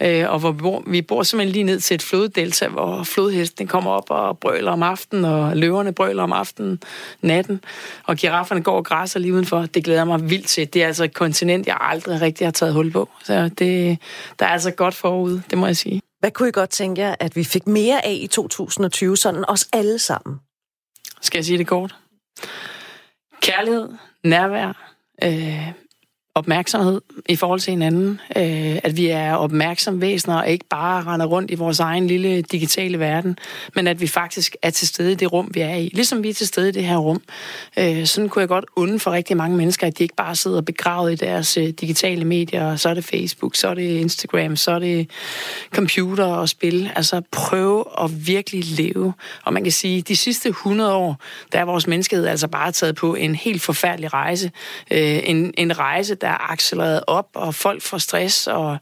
[0.00, 3.66] øh, og hvor vi bor, vi bor simpelthen lige ned til et floddelta, hvor flodhesten
[3.66, 6.82] kommer op og brøler om aftenen, og løverne brøler om aftenen,
[7.20, 7.60] natten,
[8.04, 9.66] og girafferne går og græsser lige udenfor.
[9.66, 10.74] Det glæder mig vildt til.
[10.74, 13.08] Det er altså et kontinent, jeg aldrig rigtig har taget hul på.
[13.24, 13.98] Så det,
[14.38, 16.00] der er altså godt forude, det må jeg sige.
[16.20, 19.68] Hvad kunne I godt tænke jer, at vi fik mere af i 2020, sådan os
[19.72, 20.40] alle sammen?
[21.22, 21.96] Skal jeg sige det kort?
[23.42, 23.88] Kærlighed,
[24.24, 24.94] nærvær,
[25.24, 25.72] øh,
[26.34, 28.20] opmærksomhed i forhold til hinanden.
[28.36, 32.42] Øh, at vi er opmærksomme væsener og ikke bare render rundt i vores egen lille
[32.42, 33.38] digitale verden,
[33.74, 35.90] men at vi faktisk er til stede i det rum, vi er i.
[35.94, 37.22] Ligesom vi er til stede i det her rum.
[37.78, 40.60] Øh, sådan kunne jeg godt unde for rigtig mange mennesker, at de ikke bare sidder
[40.60, 44.70] begravet i deres øh, digitale medier, så er det Facebook, så er det Instagram, så
[44.70, 45.10] er det
[45.70, 46.90] computer og spil.
[46.96, 49.12] Altså prøve at virkelig leve.
[49.44, 51.20] Og man kan sige, de sidste 100 år,
[51.52, 54.50] der er vores menneskehed altså bare taget på en helt forfærdelig rejse.
[54.90, 58.78] Øh, en, en rejse, der er accelereret op, og folk får stress, og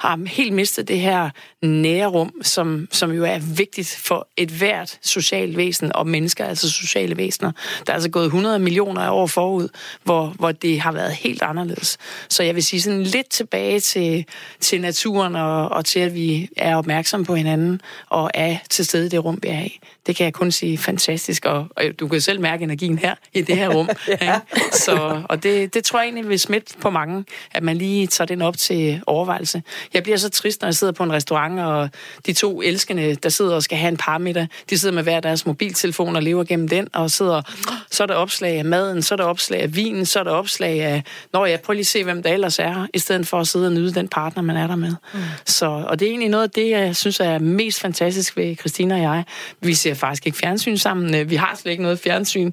[0.00, 1.30] har helt mistet det her
[1.64, 6.70] nære rum, som, som jo er vigtigt for et hvert socialt væsen, og mennesker, altså
[6.70, 7.52] sociale væsener.
[7.86, 9.68] Der er altså gået 100 millioner af år forud,
[10.02, 11.98] hvor, hvor det har været helt anderledes.
[12.28, 14.24] Så jeg vil sige sådan lidt tilbage til,
[14.60, 19.06] til naturen, og, og til at vi er opmærksomme på hinanden, og er til stede
[19.06, 19.78] i det rum, vi er i.
[20.06, 23.42] Det kan jeg kun sige fantastisk, og, og du kan selv mærke energien her, i
[23.42, 23.88] det her rum.
[24.08, 24.12] ja.
[24.12, 24.76] ikke?
[24.76, 28.26] Så, og det, det tror jeg egentlig vil smitte på mange, at man lige tager
[28.26, 29.62] den op til overvejelse.
[29.94, 31.90] Jeg bliver så trist, når jeg sidder på en restaurant restaurant, og
[32.26, 35.46] de to elskende, der sidder og skal have en parmiddag, de sidder med hver deres
[35.46, 37.42] mobiltelefon og lever gennem den, og sidder,
[37.90, 40.30] så er der opslag af maden, så er der opslag af vinen, så er der
[40.30, 41.02] opslag af,
[41.32, 43.66] når jeg prøver lige at se, hvem der ellers er, i stedet for at sidde
[43.66, 44.94] og nyde den partner, man er der med.
[45.14, 45.20] Mm.
[45.46, 48.94] Så, og det er egentlig noget af det, jeg synes er mest fantastisk ved Christina
[48.94, 49.24] og jeg.
[49.60, 51.30] Vi ser faktisk ikke fjernsyn sammen.
[51.30, 52.52] Vi har slet ikke noget fjernsyn.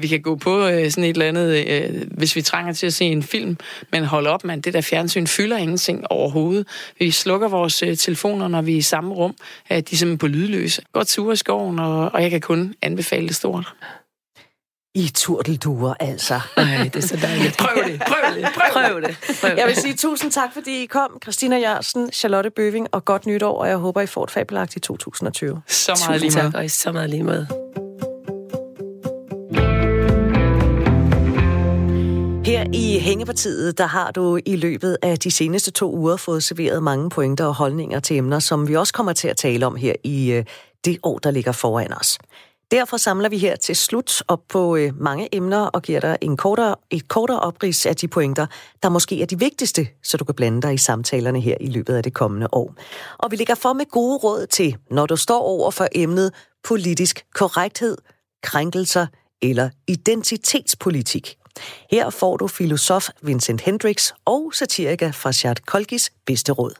[0.00, 2.94] Vi kan gå på øh, sådan et eller andet, øh, hvis vi trænger til at
[2.94, 3.56] se en film,
[3.92, 6.66] men hold op, man, det der fjernsyn fylder ingenting overhovedet.
[6.98, 7.96] Vi slukker vores øh,
[8.40, 9.34] telefoner, når vi er i samme rum.
[9.68, 10.82] De er simpelthen på lydløse.
[10.92, 13.74] Godt ture i skoven, og, og jeg kan kun anbefale det stort.
[14.94, 16.40] I turtelduer, altså.
[16.56, 17.56] Ej, det er så dejligt.
[17.58, 19.16] Prøv det, prøv det, prøv, prøv det.
[19.40, 21.18] Prøv jeg vil sige tusind tak, fordi I kom.
[21.22, 25.62] Christina Jørgensen, Charlotte Bøving, og godt nytår, og jeg håber, I får et fabelagtigt 2020.
[25.66, 26.42] Så meget lige med.
[26.52, 27.46] tak, og så meget lige med.
[32.74, 37.10] I Hængepartiet, der har du i løbet af de seneste to uger fået serveret mange
[37.10, 40.32] pointer og holdninger til emner, som vi også kommer til at tale om her i
[40.32, 40.44] øh,
[40.84, 42.18] det år, der ligger foran os.
[42.70, 46.36] Derfor samler vi her til slut op på øh, mange emner og giver dig en
[46.36, 48.46] kortere, et kortere oprids af de pointer,
[48.82, 51.94] der måske er de vigtigste, så du kan blande dig i samtalerne her i løbet
[51.94, 52.74] af det kommende år.
[53.18, 56.32] Og vi ligger for med gode råd til, når du står over for emnet
[56.64, 57.96] politisk korrekthed,
[58.42, 59.06] krænkelser
[59.42, 61.39] eller identitetspolitik.
[61.90, 66.74] Her får du filosof Vincent Hendricks og satiriker Farshad Kolkis bedste råd.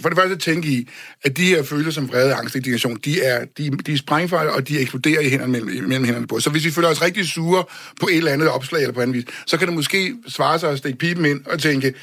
[0.00, 0.88] For det første tænke i,
[1.24, 4.52] at de her følelser som vrede, angst og indignation, de er, de, de er sprængfarlige,
[4.52, 6.40] og de eksploderer i hænderne mellem, mellem hænderne på.
[6.40, 7.64] Så hvis vi føler os rigtig sure
[8.00, 10.70] på et eller andet opslag eller på anden vis, så kan det måske svare sig
[10.70, 11.94] at stikke pipen ind og tænke,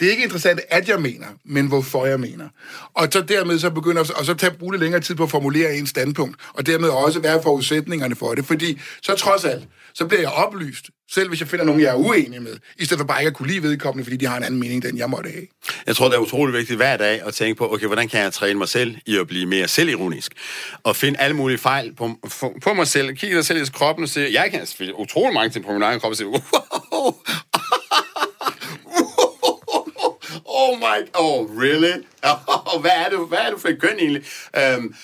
[0.00, 2.48] det er ikke interessant, at jeg mener, men hvorfor jeg mener.
[2.94, 5.76] Og så dermed så begynder og så tage bruge lidt længere tid på at formulere
[5.76, 8.46] en standpunkt, og dermed også være forudsætningerne for det.
[8.46, 11.94] Fordi så trods alt, så bliver jeg oplyst, selv hvis jeg finder nogen, jeg er
[11.94, 14.42] uenig med, i stedet for bare ikke at kunne lide vedkommende, fordi de har en
[14.42, 15.46] anden mening, end jeg måtte have.
[15.86, 18.32] Jeg tror, det er utrolig vigtigt hver dag at tænke på, okay, hvordan kan jeg
[18.32, 20.32] træne mig selv i at blive mere selvironisk?
[20.82, 23.16] Og finde alle mulige fejl på, på, på mig selv.
[23.16, 25.82] Kigge dig selv i kroppen og sige, jeg kan selvfølgelig utrolig mange ting på min
[25.82, 26.28] egen krop og sige,
[26.92, 27.14] wow,
[30.68, 31.92] oh my, oh really?
[32.74, 34.22] Oh, hvad er du, hvad er du for et køn egentlig?
[34.76, 34.94] Um,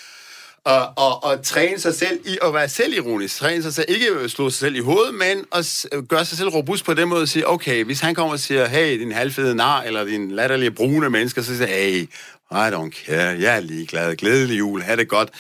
[0.64, 3.36] og, og, og træne sig selv i at være selvironisk.
[3.36, 6.48] Træne sig selv, ikke at slå sig selv i hovedet, men at gøre sig selv
[6.48, 9.54] robust på den måde og sige, okay, hvis han kommer og siger, hey, din halvfede
[9.54, 12.06] nar, eller din latterlige brune mennesker, så siger hey,
[12.54, 15.30] i don't care, jeg er ligeglad, glædelig jul, have det godt.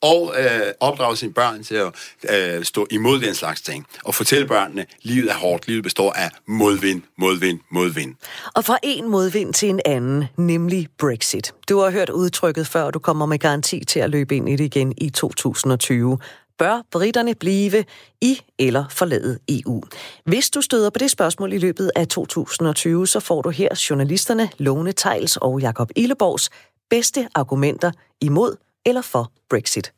[0.00, 1.92] Og øh, opdrage sine børn til at
[2.30, 6.30] øh, stå imod den slags ting, og fortælle børnene, livet er hårdt, livet består af
[6.46, 8.14] modvind, modvind, modvind.
[8.54, 11.52] Og fra en modvind til en anden, nemlig Brexit.
[11.68, 14.64] Du har hørt udtrykket før, du kommer med garanti til at løbe ind i det
[14.64, 16.18] igen i 2020
[16.58, 17.84] bør britterne blive
[18.20, 19.82] i eller forlade EU?
[20.24, 24.50] Hvis du støder på det spørgsmål i løbet af 2020, så får du her journalisterne
[24.58, 26.50] Lone Tejls og Jakob Illeborgs
[26.90, 29.92] bedste argumenter imod eller for Brexit?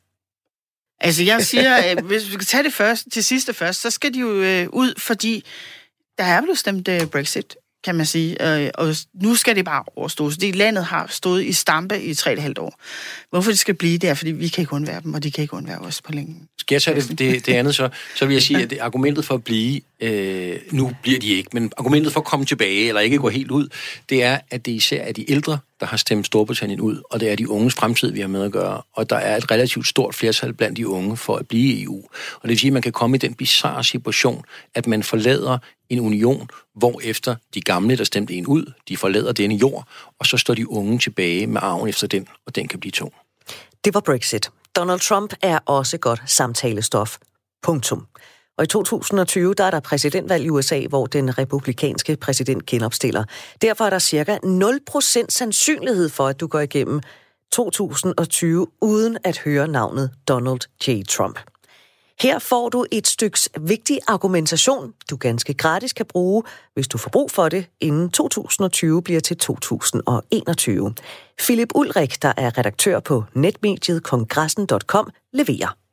[1.01, 4.19] Altså, jeg siger, hvis vi skal tage det først, til sidste først, så skal de
[4.19, 5.45] jo øh, ud, fordi
[6.17, 9.83] der er blevet stemt øh, Brexit, kan man sige, øh, og nu skal det bare
[9.95, 10.37] overstås.
[10.37, 12.79] Det landet har stået i stampe i 3,5 år.
[13.29, 14.13] Hvorfor det skal blive der?
[14.13, 16.35] Fordi vi kan ikke undvære dem, og de kan ikke undvære os på længe.
[16.57, 17.89] Skal jeg tage det, det, det andet så?
[18.15, 21.49] Så vil jeg sige, at det, argumentet for at blive, øh, nu bliver de ikke,
[21.53, 23.67] men argumentet for at komme tilbage, eller ikke gå helt ud,
[24.09, 27.31] det er, at det især er de ældre, der har stemt Storbritannien ud, og det
[27.31, 28.81] er de unges fremtid, vi har med at gøre.
[28.93, 32.03] Og der er et relativt stort flertal blandt de unge for at blive i EU.
[32.35, 34.43] Og det vil sige, at man kan komme i den bizarre situation,
[34.75, 35.57] at man forlader
[35.89, 39.87] en union, hvor efter de gamle, der stemte en ud, de forlader denne jord,
[40.19, 43.13] og så står de unge tilbage med arven efter den, og den kan blive tung.
[43.85, 44.51] Det var Brexit.
[44.75, 47.17] Donald Trump er også godt samtalestof.
[47.63, 48.07] Punktum.
[48.57, 53.23] Og i 2020, der er der præsidentvalg i USA, hvor den republikanske præsident genopstiller.
[53.61, 57.01] Derfor er der cirka 0% sandsynlighed for, at du går igennem
[57.51, 61.03] 2020 uden at høre navnet Donald J.
[61.09, 61.39] Trump.
[62.21, 66.43] Her får du et styks vigtig argumentation, du ganske gratis kan bruge,
[66.73, 70.93] hvis du får brug for det, inden 2020 bliver til 2021.
[71.37, 75.88] Philip Ulrik, der er redaktør på netmediet kongressen.com, leverer.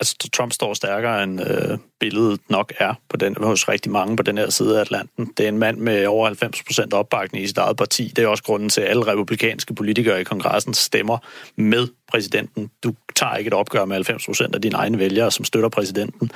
[0.00, 4.22] Altså, Trump står stærkere end øh, billedet nok er på den, hos rigtig mange på
[4.22, 5.32] den her side af Atlanten.
[5.36, 8.12] Det er en mand med over 90 procent opbakning i sit eget parti.
[8.16, 11.18] Det er også grunden til, at alle republikanske politikere i kongressen stemmer
[11.56, 12.70] med præsidenten.
[12.84, 16.30] Du tager ikke et opgør med 90 procent af dine egne vælgere, som støtter præsidenten.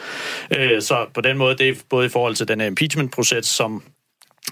[0.57, 3.82] Øh, så på den måde, det er både i forhold til den impeachment-proces, som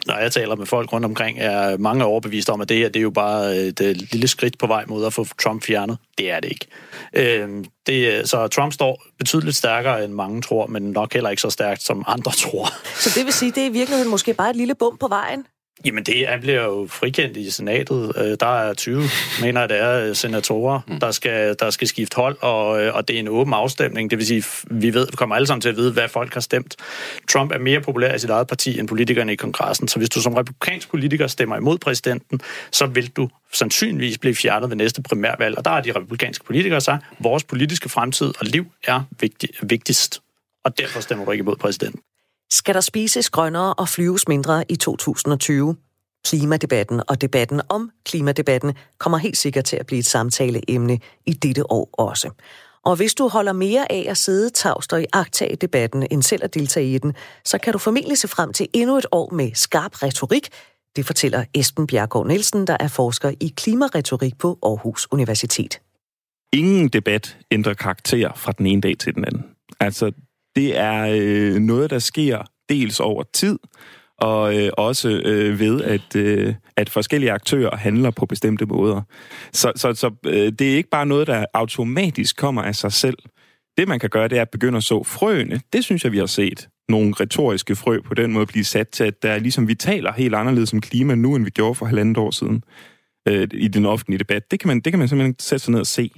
[0.07, 3.01] når jeg taler med folk rundt omkring, er mange overbevist om, at det her det
[3.01, 5.99] er jo bare øh, et lille skridt på vej mod at få Trump fjernet.
[6.19, 6.67] Det er det ikke.
[7.13, 11.51] Øh, det, så Trump står betydeligt stærkere, end mange tror, men nok heller ikke så
[11.51, 12.69] stærkt, som andre tror.
[13.01, 15.45] Så det vil sige, det er i virkeligheden måske bare et lille bump på vejen?
[15.85, 18.13] Jamen, det er, bliver jo frikendt i senatet.
[18.17, 19.03] Øh, der er 20,
[19.43, 21.01] mener jeg, det er senatorer, mm.
[21.01, 24.11] der, skal, der skal skifte hold, og, øh, og det er en åben afstemning.
[24.11, 26.41] Det vil sige, vi ved, vi kommer alle sammen til at vide, hvad folk har
[26.41, 26.77] stemt.
[27.29, 30.21] Trump er mere populær i sit eget parti end politikerne i kongressen, så hvis du
[30.21, 35.59] som republikansk politiker stemmer imod præsidenten, så vil du sandsynligvis blive fjernet ved næste primærvalg.
[35.59, 40.21] Og der er de republikanske politikere sagt, vores politiske fremtid og liv er vigtig, vigtigst,
[40.65, 42.01] og derfor stemmer du ikke imod præsidenten.
[42.51, 45.77] Skal der spises grønnere og flyves mindre i 2020?
[46.25, 51.73] Klimadebatten og debatten om klimadebatten kommer helt sikkert til at blive et samtaleemne i dette
[51.73, 52.31] år også.
[52.85, 56.45] Og hvis du holder mere af at sidde tavst og i agtage debatten, end selv
[56.45, 59.51] at deltage i den, så kan du formentlig se frem til endnu et år med
[59.55, 60.49] skarp retorik.
[60.97, 65.81] Det fortæller Esben Bjergård Nielsen, der er forsker i klimaretorik på Aarhus Universitet.
[66.53, 69.45] Ingen debat ændrer karakter fra den ene dag til den anden.
[69.81, 70.13] Altså,
[70.59, 73.59] det er øh, noget, der sker dels over tid,
[74.19, 79.03] og øh, også øh, ved, at, øh, at forskellige aktører handler på bestemte måder.
[79.53, 83.19] Så, så, så øh, det er ikke bare noget, der automatisk kommer af sig selv.
[83.77, 85.61] Det, man kan gøre, det er at begynde at så frøene.
[85.73, 89.05] Det synes jeg, vi har set nogle retoriske frø på den måde blive sat til,
[89.05, 92.19] at der ligesom vi taler helt anderledes om klima nu, end vi gjorde for halvandet
[92.19, 92.63] år siden
[93.29, 94.51] øh, i den offentlige debat.
[94.51, 96.11] Det kan man, det kan man simpelthen sætte sig ned og se.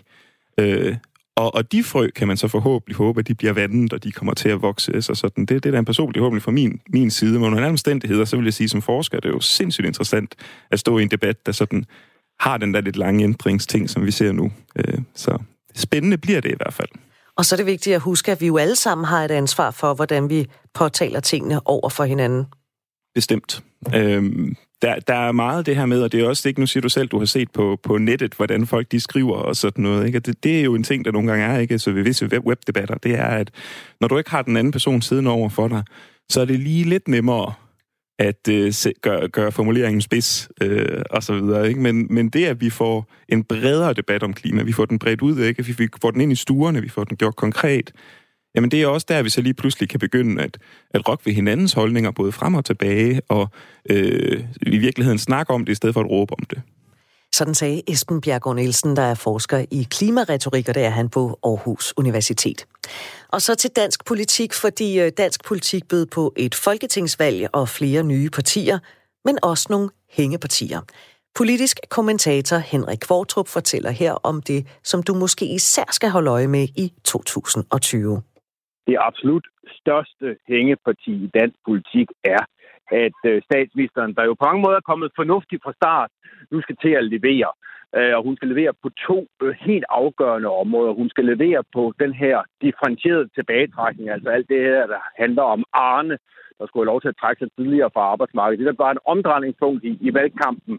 [0.60, 0.96] Øh,
[1.40, 4.12] og, og de frø kan man så forhåbentlig håbe, at de bliver vandet, og de
[4.12, 5.02] kommer til at vokse.
[5.02, 5.46] Så sådan.
[5.46, 7.32] Det, det er da en personlig håbentlig fra min, min side.
[7.32, 10.34] Men under alle omstændigheder, så vil jeg sige, som forsker, det er jo sindssygt interessant
[10.70, 11.84] at stå i en debat, der sådan
[12.40, 14.52] har den der lidt lange ændringsting, som vi ser nu.
[14.76, 15.38] Øh, så
[15.74, 16.88] spændende bliver det i hvert fald.
[17.36, 19.70] Og så er det vigtigt at huske, at vi jo alle sammen har et ansvar
[19.70, 22.46] for, hvordan vi påtaler tingene over for hinanden.
[23.14, 23.62] Bestemt.
[23.94, 26.80] Øhm, der, der er meget det her med, og det er også ikke, nu siger
[26.80, 30.06] du selv, du har set på, på nettet, hvordan folk de skriver og sådan noget.
[30.06, 30.18] Ikke?
[30.18, 31.78] det, det er jo en ting, der nogle gange er, ikke?
[31.78, 33.50] så ved visse webdebatter, det er, at
[34.00, 35.82] når du ikke har den anden person siddende over for dig,
[36.30, 37.52] så er det lige lidt nemmere
[38.18, 38.72] at øh,
[39.02, 41.68] gøre, gøre formuleringen spids øh, og så videre.
[41.68, 41.80] Ikke?
[41.80, 45.22] Men, men det, at vi får en bredere debat om klima, vi får den bredt
[45.22, 45.64] ud, ikke?
[45.64, 47.92] vi får den ind i stuerne, vi får den gjort konkret,
[48.54, 50.58] jamen det er også der, vi så lige pludselig kan begynde at,
[50.90, 53.48] at rokke ved hinandens holdninger, både frem og tilbage, og
[53.90, 56.62] øh, i virkeligheden snakke om det, i stedet for at råbe om det.
[57.32, 61.38] Sådan sagde Esben Bjergård Nielsen, der er forsker i klimaretorik, og det er han på
[61.44, 62.66] Aarhus Universitet.
[63.28, 68.02] Og så til dansk politik, fordi øh, dansk politik bød på et folketingsvalg og flere
[68.02, 68.78] nye partier,
[69.24, 70.80] men også nogle hængepartier.
[71.34, 76.46] Politisk kommentator Henrik Kvartrup fortæller her om det, som du måske især skal holde øje
[76.46, 78.22] med i 2020
[78.90, 79.46] det absolut
[79.80, 82.42] største hængeparti i dansk politik er,
[83.04, 86.10] at øh, statsministeren, der jo på mange måder er kommet fornuftigt fra start,
[86.50, 87.50] nu skal til at levere.
[87.96, 90.92] Øh, og hun skal levere på to øh, helt afgørende områder.
[90.92, 95.64] Hun skal levere på den her differentierede tilbagetrækning, altså alt det her, der handler om
[95.72, 96.18] Arne,
[96.60, 98.66] der skulle have lov til at trække sig tidligere fra arbejdsmarkedet.
[98.66, 100.74] Det er bare en omdrejningspunkt i, i valgkampen,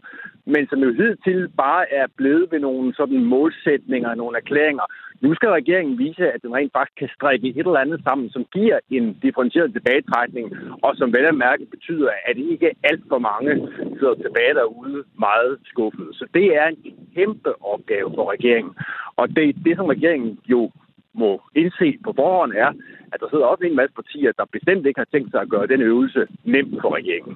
[0.52, 4.86] men som jo hidtil bare er blevet ved nogle sådan målsætninger, nogle erklæringer.
[5.24, 8.44] Nu skal regeringen vise, at den rent faktisk kan strikke et eller andet sammen, som
[8.52, 10.46] giver en differentieret tilbagetrækning,
[10.82, 13.52] og som vel at mærke betyder, at ikke alt for mange
[13.98, 16.08] sidder tilbage derude meget skuffet.
[16.12, 16.78] Så det er en
[17.14, 18.74] kæmpe opgave for regeringen.
[19.16, 20.70] Og det, det som regeringen jo
[21.14, 22.70] må indse på forhånd er,
[23.12, 25.66] at der sidder også en masse partier, der bestemt ikke har tænkt sig at gøre
[25.66, 27.34] den øvelse nem for regeringen.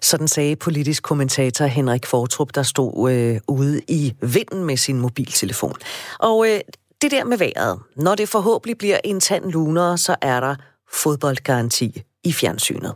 [0.00, 5.76] Sådan sagde politisk kommentator Henrik Fortrup, der stod øh, ude i vinden med sin mobiltelefon.
[6.20, 6.60] Og øh,
[7.02, 7.80] det der med vejret.
[7.96, 10.54] Når det forhåbentlig bliver en tand lunere, så er der
[11.02, 12.94] fodboldgaranti i fjernsynet.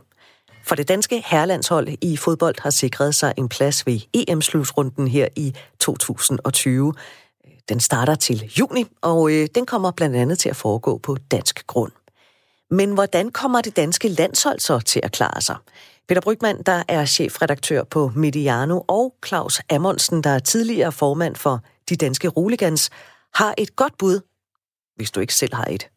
[0.67, 5.55] For det danske herrelandshold i fodbold har sikret sig en plads ved EM-slutrunden her i
[5.79, 6.93] 2020.
[7.69, 11.67] Den starter til juni, og øh, den kommer blandt andet til at foregå på dansk
[11.67, 11.91] grund.
[12.71, 15.55] Men hvordan kommer det danske landshold så til at klare sig?
[16.07, 21.63] Peter Brygman, der er chefredaktør på Mediano, og Claus Amundsen, der er tidligere formand for
[21.89, 22.89] de danske Roligans,
[23.33, 24.19] har et godt bud,
[24.95, 25.87] hvis du ikke selv har et.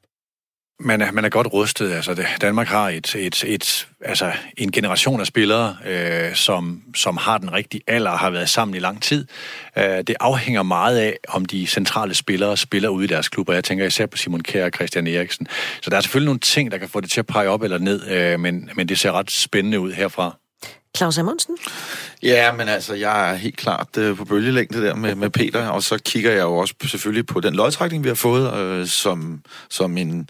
[0.83, 1.93] Man er, man er godt rustet.
[1.93, 7.17] Altså, det, Danmark har et, et, et, altså, en generation af spillere, øh, som, som
[7.17, 9.27] har den rigtige alder og har været sammen i lang tid.
[9.79, 13.53] Øh, det afhænger meget af, om de centrale spillere spiller ude i deres klubber.
[13.53, 15.47] Jeg tænker især på Simon Kjær og Christian Eriksen.
[15.83, 17.79] Så der er selvfølgelig nogle ting, der kan få det til at pege op eller
[17.79, 20.40] ned, øh, men, men det ser ret spændende ud herfra.
[20.97, 21.57] Claus Amundsen?
[22.23, 25.83] Ja, men altså, jeg er helt klart øh, på bølgelængde der med, med Peter, og
[25.83, 29.43] så kigger jeg jo også på, selvfølgelig på den lodtrækning, vi har fået, øh, som,
[29.71, 30.29] som en,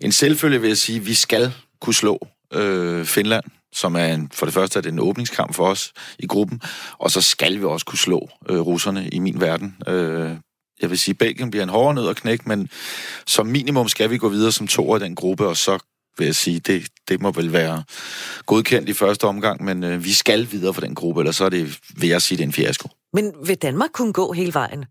[0.00, 4.46] en selvfølge vil jeg sige, vi skal kunne slå øh, Finland, som er en, for
[4.46, 6.60] det første er det en åbningskamp for os i gruppen,
[6.98, 9.76] og så skal vi også kunne slå øh, russerne i min verden.
[9.88, 10.30] Øh,
[10.82, 12.68] jeg vil sige, Belgien bliver en hårdere nød at knække, men
[13.26, 15.78] som minimum skal vi gå videre som to i den gruppe, og så
[16.18, 16.60] vil jeg sige.
[16.60, 17.84] Det, det må vel være
[18.46, 21.48] godkendt i første omgang, men øh, vi skal videre for den gruppe, eller så er
[21.48, 22.88] det, vil jeg sige, det er en fiasko.
[23.12, 24.84] Men vil Danmark kunne gå hele vejen?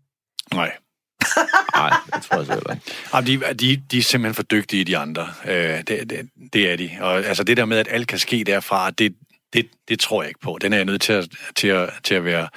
[0.54, 0.72] Nej.
[1.76, 2.92] Nej, det tror jeg så heller ikke.
[3.14, 5.28] Jamen, de, de, de er simpelthen for dygtige, de andre.
[5.46, 6.90] Øh, det, det, det er de.
[7.00, 9.14] Og altså det der med, at alt kan ske derfra, det,
[9.52, 10.58] det, det tror jeg ikke på.
[10.60, 12.48] Den er jeg nødt til at, til at, til at, være,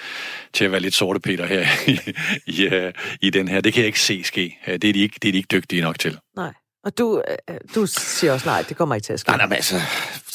[0.53, 1.99] til at være lidt sorte Peter her i,
[2.47, 3.61] i, øh, i den her.
[3.61, 4.57] Det kan jeg ikke se ske.
[4.67, 6.19] Øh, Det er de ikke, det er de ikke dygtige nok til.
[6.35, 6.53] Nej.
[6.83, 9.29] Og du, øh, du siger også nej, det kommer ikke til at ske.
[9.29, 9.81] Nej, nej, men altså,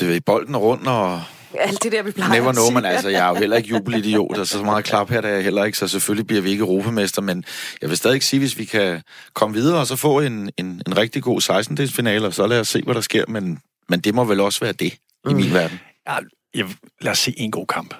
[0.01, 1.23] det er bolden er rundt, og
[1.59, 4.39] Alt det der, vi plejer never know, men altså, jeg er jo heller ikke jubelidiot,
[4.39, 6.61] og så meget klap her, der er jeg heller ikke, så selvfølgelig bliver vi ikke
[6.61, 7.45] europamester, men
[7.83, 9.03] jeg vil stadig sige, hvis vi kan
[9.35, 12.69] komme videre, og så få en, en, en rigtig god 16-delsfinale, og så lad os
[12.69, 14.93] se, hvad der sker, men, men det må vel også være det,
[15.31, 15.81] i min verden.
[16.09, 16.17] Ja,
[16.55, 16.67] jeg,
[17.01, 17.95] lad os se en god kamp.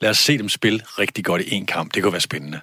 [0.00, 1.94] Lad os se dem spille rigtig godt i en kamp.
[1.94, 2.60] Det kunne være spændende.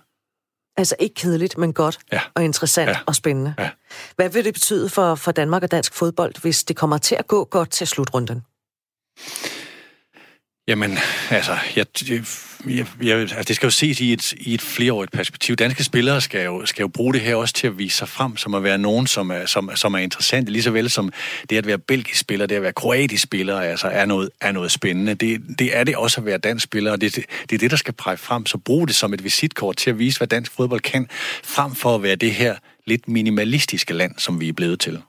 [0.78, 2.20] Altså ikke kedeligt, men godt Ja.
[2.36, 2.98] og interessant Ja.
[3.06, 3.54] og spændende.
[3.60, 3.70] Ja.
[4.16, 7.28] Hvad vil det betyde for, for Danmark og dansk fodbold, hvis det kommer til at
[7.28, 8.44] gå godt til slutrunden?
[10.72, 10.98] Jamen,
[11.30, 11.86] altså, jeg,
[12.66, 15.56] jeg, jeg, altså det skal jo ses i et, i et flereårigt perspektiv.
[15.56, 18.38] Danske spillere skal jo, skal jo bruge det her også til at vise sig frem,
[18.38, 21.14] som at være nogen, som er, som, som er interessante, lige så vel som
[21.50, 24.72] det at være belgisk spiller, det at være kroatisk spiller, altså er noget, er noget
[24.72, 25.14] spændende.
[25.14, 27.72] Det, det er det også at være dansk spiller, og det, det, det er det,
[27.72, 28.46] der skal præge frem.
[28.46, 31.08] Så brug det som et visitkort til at vise, hvad dansk fodbold kan,
[31.44, 32.56] frem for at være det her
[32.86, 35.02] lidt minimalistiske land, som vi er blevet til.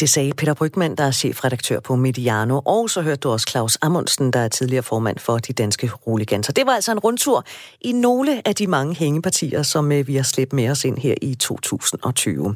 [0.00, 3.78] Det sagde Peter Brygman, der er chefredaktør på Mediano, og så hørte du også Claus
[3.82, 6.52] Amundsen, der er tidligere formand for de danske roliganser.
[6.52, 7.44] Det var altså en rundtur
[7.80, 11.14] i nogle af de mange hængepartier, som øh, vi har slæbt med os ind her
[11.22, 12.54] i 2020.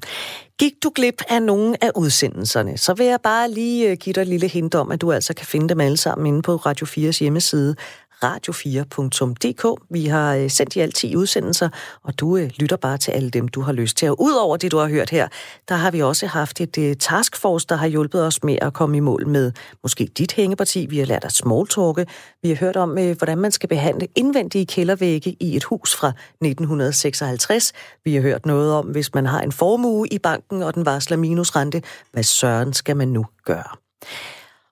[0.58, 4.20] Gik du glip af nogle af udsendelserne, så vil jeg bare lige øh, give dig
[4.20, 6.86] et lille hint om, at du altså kan finde dem alle sammen inde på Radio
[6.86, 7.76] 4's hjemmeside
[8.24, 9.86] radio4.dk.
[9.90, 11.68] Vi har øh, sendt i alt 10 udsendelser,
[12.04, 14.10] og du øh, lytter bare til alle dem, du har lyst til.
[14.10, 15.28] Og udover det, du har hørt her,
[15.68, 18.96] der har vi også haft et øh, taskforce, der har hjulpet os med at komme
[18.96, 19.52] i mål med
[19.82, 20.86] måske dit hængeparti.
[20.86, 22.06] Vi har lært at smalltalke.
[22.42, 27.72] Vi har hørt om, hvordan man skal behandle indvendige kældervægge i et hus fra 1956.
[28.04, 31.16] Vi har hørt noget om, hvis man har en formue i banken, og den varsler
[31.16, 33.76] minusrente, hvad søren skal man nu gøre?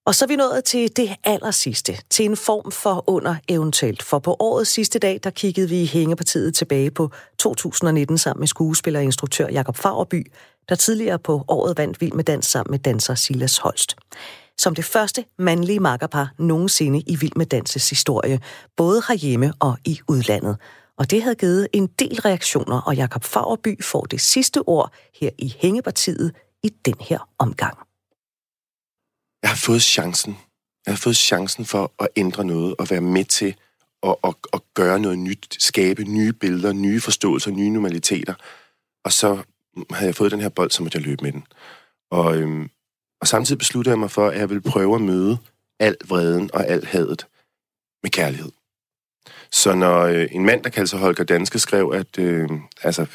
[0.07, 4.03] Og så er vi nået til det aller sidste, til en form for under eventuelt.
[4.03, 8.49] For på årets sidste dag, der kiggede vi i Hængepartiet tilbage på 2019 sammen med
[8.49, 10.33] skuespiller og instruktør Jakob Fagerby,
[10.69, 13.97] der tidligere på året vandt Vild med Dans sammen med danser Silas Holst.
[14.59, 18.41] Som det første mandlige makkerpar nogensinde i Vild med Danses historie,
[18.77, 20.57] både herhjemme og i udlandet.
[20.99, 25.31] Og det havde givet en del reaktioner, og Jakob Fagerby får det sidste ord her
[25.39, 26.33] i Hængepartiet
[26.63, 27.86] i den her omgang.
[29.43, 30.39] Jeg har fået chancen.
[30.87, 33.57] Jeg har fået chancen for at ændre noget og være med til
[34.03, 38.35] at, at, at gøre noget nyt, skabe nye billeder, nye forståelser, nye normaliteter.
[39.05, 39.43] Og så
[39.91, 41.47] havde jeg fået den her bold, så måtte jeg løbe med den.
[42.11, 42.71] Og, øhm,
[43.21, 45.39] og samtidig besluttede jeg mig for, at jeg ville prøve at møde
[45.81, 47.27] al vreden og al hadet
[48.03, 48.53] med kærlighed.
[49.51, 52.49] Så når øh, en mand, der kalder sig Holger Danske, skrev, at øh,
[52.83, 53.07] altså,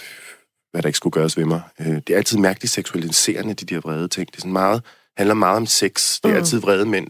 [0.71, 3.79] hvad der ikke skulle gøres ved mig, øh, det er altid mærkeligt seksualiserende, de der
[3.81, 4.27] vrede ting.
[4.27, 4.83] Det er sådan meget,
[5.17, 6.19] handler meget om sex.
[6.21, 6.37] Det er Mm.
[6.37, 7.07] altid vrede mænd,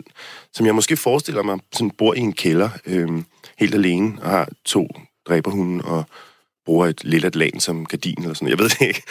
[0.54, 3.24] som jeg måske forestiller mig, sådan bor i en kælder, øh,
[3.58, 4.88] helt alene, og har to
[5.28, 6.04] dræberhunde, og
[6.66, 9.04] bruger et lille atlan som gardin, eller sådan Jeg ved det ikke.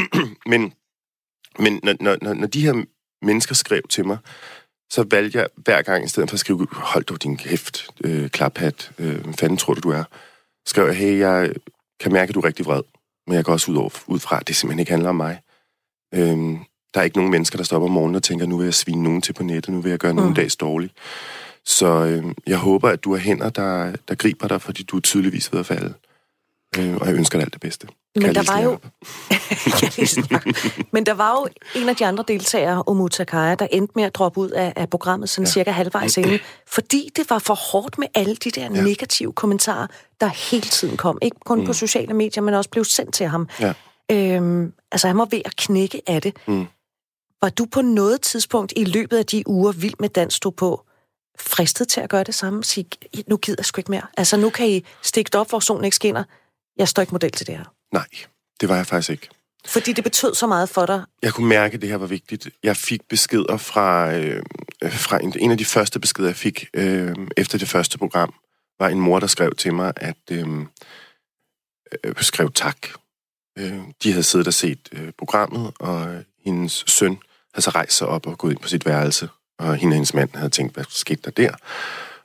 [0.50, 0.72] men
[1.58, 2.84] men når, når, når, de her
[3.22, 4.18] mennesker skrev til mig,
[4.90, 8.30] så valgte jeg hver gang, i stedet for at skrive, hold dog din kæft, øh,
[8.30, 10.04] klaphat, øh, hvad fanden tror du, du er?
[10.66, 11.54] Skrev jeg, hey, jeg
[12.00, 12.82] kan mærke, at du er rigtig vred,
[13.26, 15.40] men jeg går også ud, over, ud fra, at det simpelthen ikke handler om mig.
[16.14, 16.58] Øhm,
[16.94, 19.02] der er ikke nogen mennesker, der stopper om morgenen og tænker, nu vil jeg svine
[19.02, 20.34] nogen til på nettet, nu vil jeg gøre nogen Mm.
[20.34, 20.90] dags dårlig.
[21.66, 25.00] Så øh, jeg håber, at du har hænder, der, der griber dig, fordi du er
[25.00, 25.94] tydeligvis ved at falde.
[26.78, 27.86] Øh, og jeg ønsker dig alt det bedste.
[28.14, 28.78] Men der Kærligst, var jo...
[30.92, 31.48] Men der var jo
[31.80, 34.90] en af de andre deltagere, Omuta Kaya, der endte med at droppe ud af, af
[34.90, 35.50] programmet sådan ja.
[35.50, 38.82] cirka halvvejs inden, fordi det var for hårdt med alle de der ja.
[38.82, 39.86] negative kommentarer,
[40.20, 41.18] der hele tiden kom.
[41.22, 41.66] Ikke kun mm.
[41.66, 43.48] på sociale medier, men også blev sendt til ham.
[43.60, 43.72] Ja.
[44.10, 46.36] Øhm, altså, han var ved at knække af det.
[46.46, 46.66] Mm.
[47.42, 50.86] Var du på noget tidspunkt i løbet af de uger, Vild med Dans stod på,
[51.38, 52.64] fristet til at gøre det samme?
[52.64, 52.86] Sige,
[53.26, 54.06] nu gider jeg sgu ikke mere.
[54.16, 56.24] Altså, nu kan I stikke det op, hvor solen ikke skinner.
[56.78, 57.64] Jeg står ikke model til det her.
[57.92, 58.06] Nej,
[58.60, 59.28] det var jeg faktisk ikke.
[59.66, 61.04] Fordi det betød så meget for dig.
[61.22, 62.48] Jeg kunne mærke, at det her var vigtigt.
[62.62, 64.42] Jeg fik beskeder fra, øh,
[64.90, 68.34] fra en, en af de første beskeder, jeg fik øh, efter det første program,
[68.78, 70.46] var en mor, der skrev til mig, at øh,
[72.04, 72.76] øh, skrev tak.
[73.58, 77.18] Øh, de havde siddet og set øh, programmet, og hendes søn
[77.54, 79.28] havde så rejst sig op og gået ind på sit værelse,
[79.58, 81.54] og hende og hendes mand havde tænkt, hvad skete der der?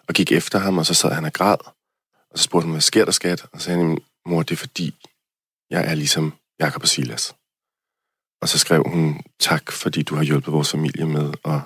[0.08, 1.58] Og gik efter ham, og så sad han og græd.
[2.32, 3.46] Og så spurgte hun, hvad sker der, skat?
[3.52, 4.96] Og så sagde han, mor, det er fordi,
[5.70, 7.36] jeg er ligesom Jakob og Silas.
[8.42, 11.62] og så skrev hun, tak fordi du har hjulpet vores familie med at,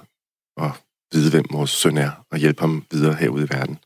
[0.58, 0.72] at
[1.14, 3.80] vide, hvem vores søn er, og hjælpe ham videre herude i verden.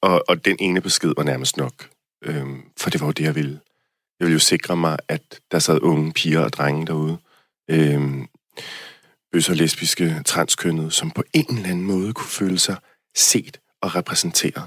[0.00, 1.88] Og, og den ene besked var nærmest nok,
[2.24, 3.60] øhm, for det var jo det, jeg ville.
[4.20, 7.18] Jeg ville jo sikre mig, at der sad unge piger og drenge derude,
[7.68, 8.28] øhm,
[9.32, 12.76] bøsser, lesbiske, transkønnede, som på en eller anden måde kunne føle sig
[13.16, 14.66] set og repræsenteret.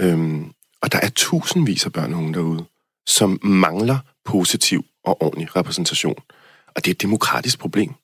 [0.00, 0.52] Øhm,
[0.82, 2.64] og der er tusindvis af børn og unge derude,
[3.06, 6.22] som mangler positiv og ordentlig repræsentation.
[6.66, 7.94] Og det er et demokratisk problem.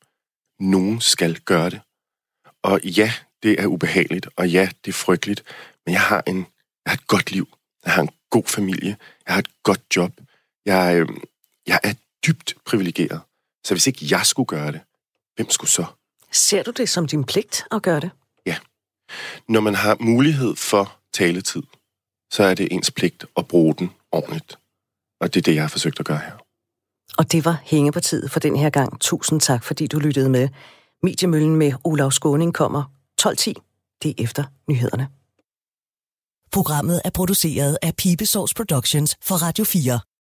[0.61, 1.81] Nogen skal gøre det.
[2.63, 5.43] Og ja, det er ubehageligt, og ja, det er frygteligt,
[5.87, 6.37] men jeg har, en,
[6.85, 7.49] jeg har et godt liv.
[7.85, 8.97] Jeg har en god familie.
[9.27, 10.13] Jeg har et godt job.
[10.67, 11.09] Jeg, øh,
[11.67, 11.95] jeg er
[12.27, 13.21] dybt privilegeret.
[13.65, 14.81] Så hvis ikke jeg skulle gøre det,
[15.37, 15.85] hvem skulle så?
[16.33, 18.11] Ser du det som din pligt at gøre det?
[18.47, 18.57] Ja.
[19.49, 21.63] Når man har mulighed for taletid,
[22.33, 24.59] så er det ens pligt at bruge den ordentligt.
[25.21, 26.33] Og det er det, jeg har forsøgt at gøre her.
[27.19, 29.01] Og det var Hængepartiet for den her gang.
[29.01, 30.49] Tusind tak, fordi du lyttede med.
[31.03, 32.85] Mediemøllen med Olav Skåning kommer
[33.21, 33.99] 12.10.
[34.03, 35.09] Det er efter nyhederne.
[36.53, 40.01] Programmet er produceret af Pibesource Productions for Radio 4.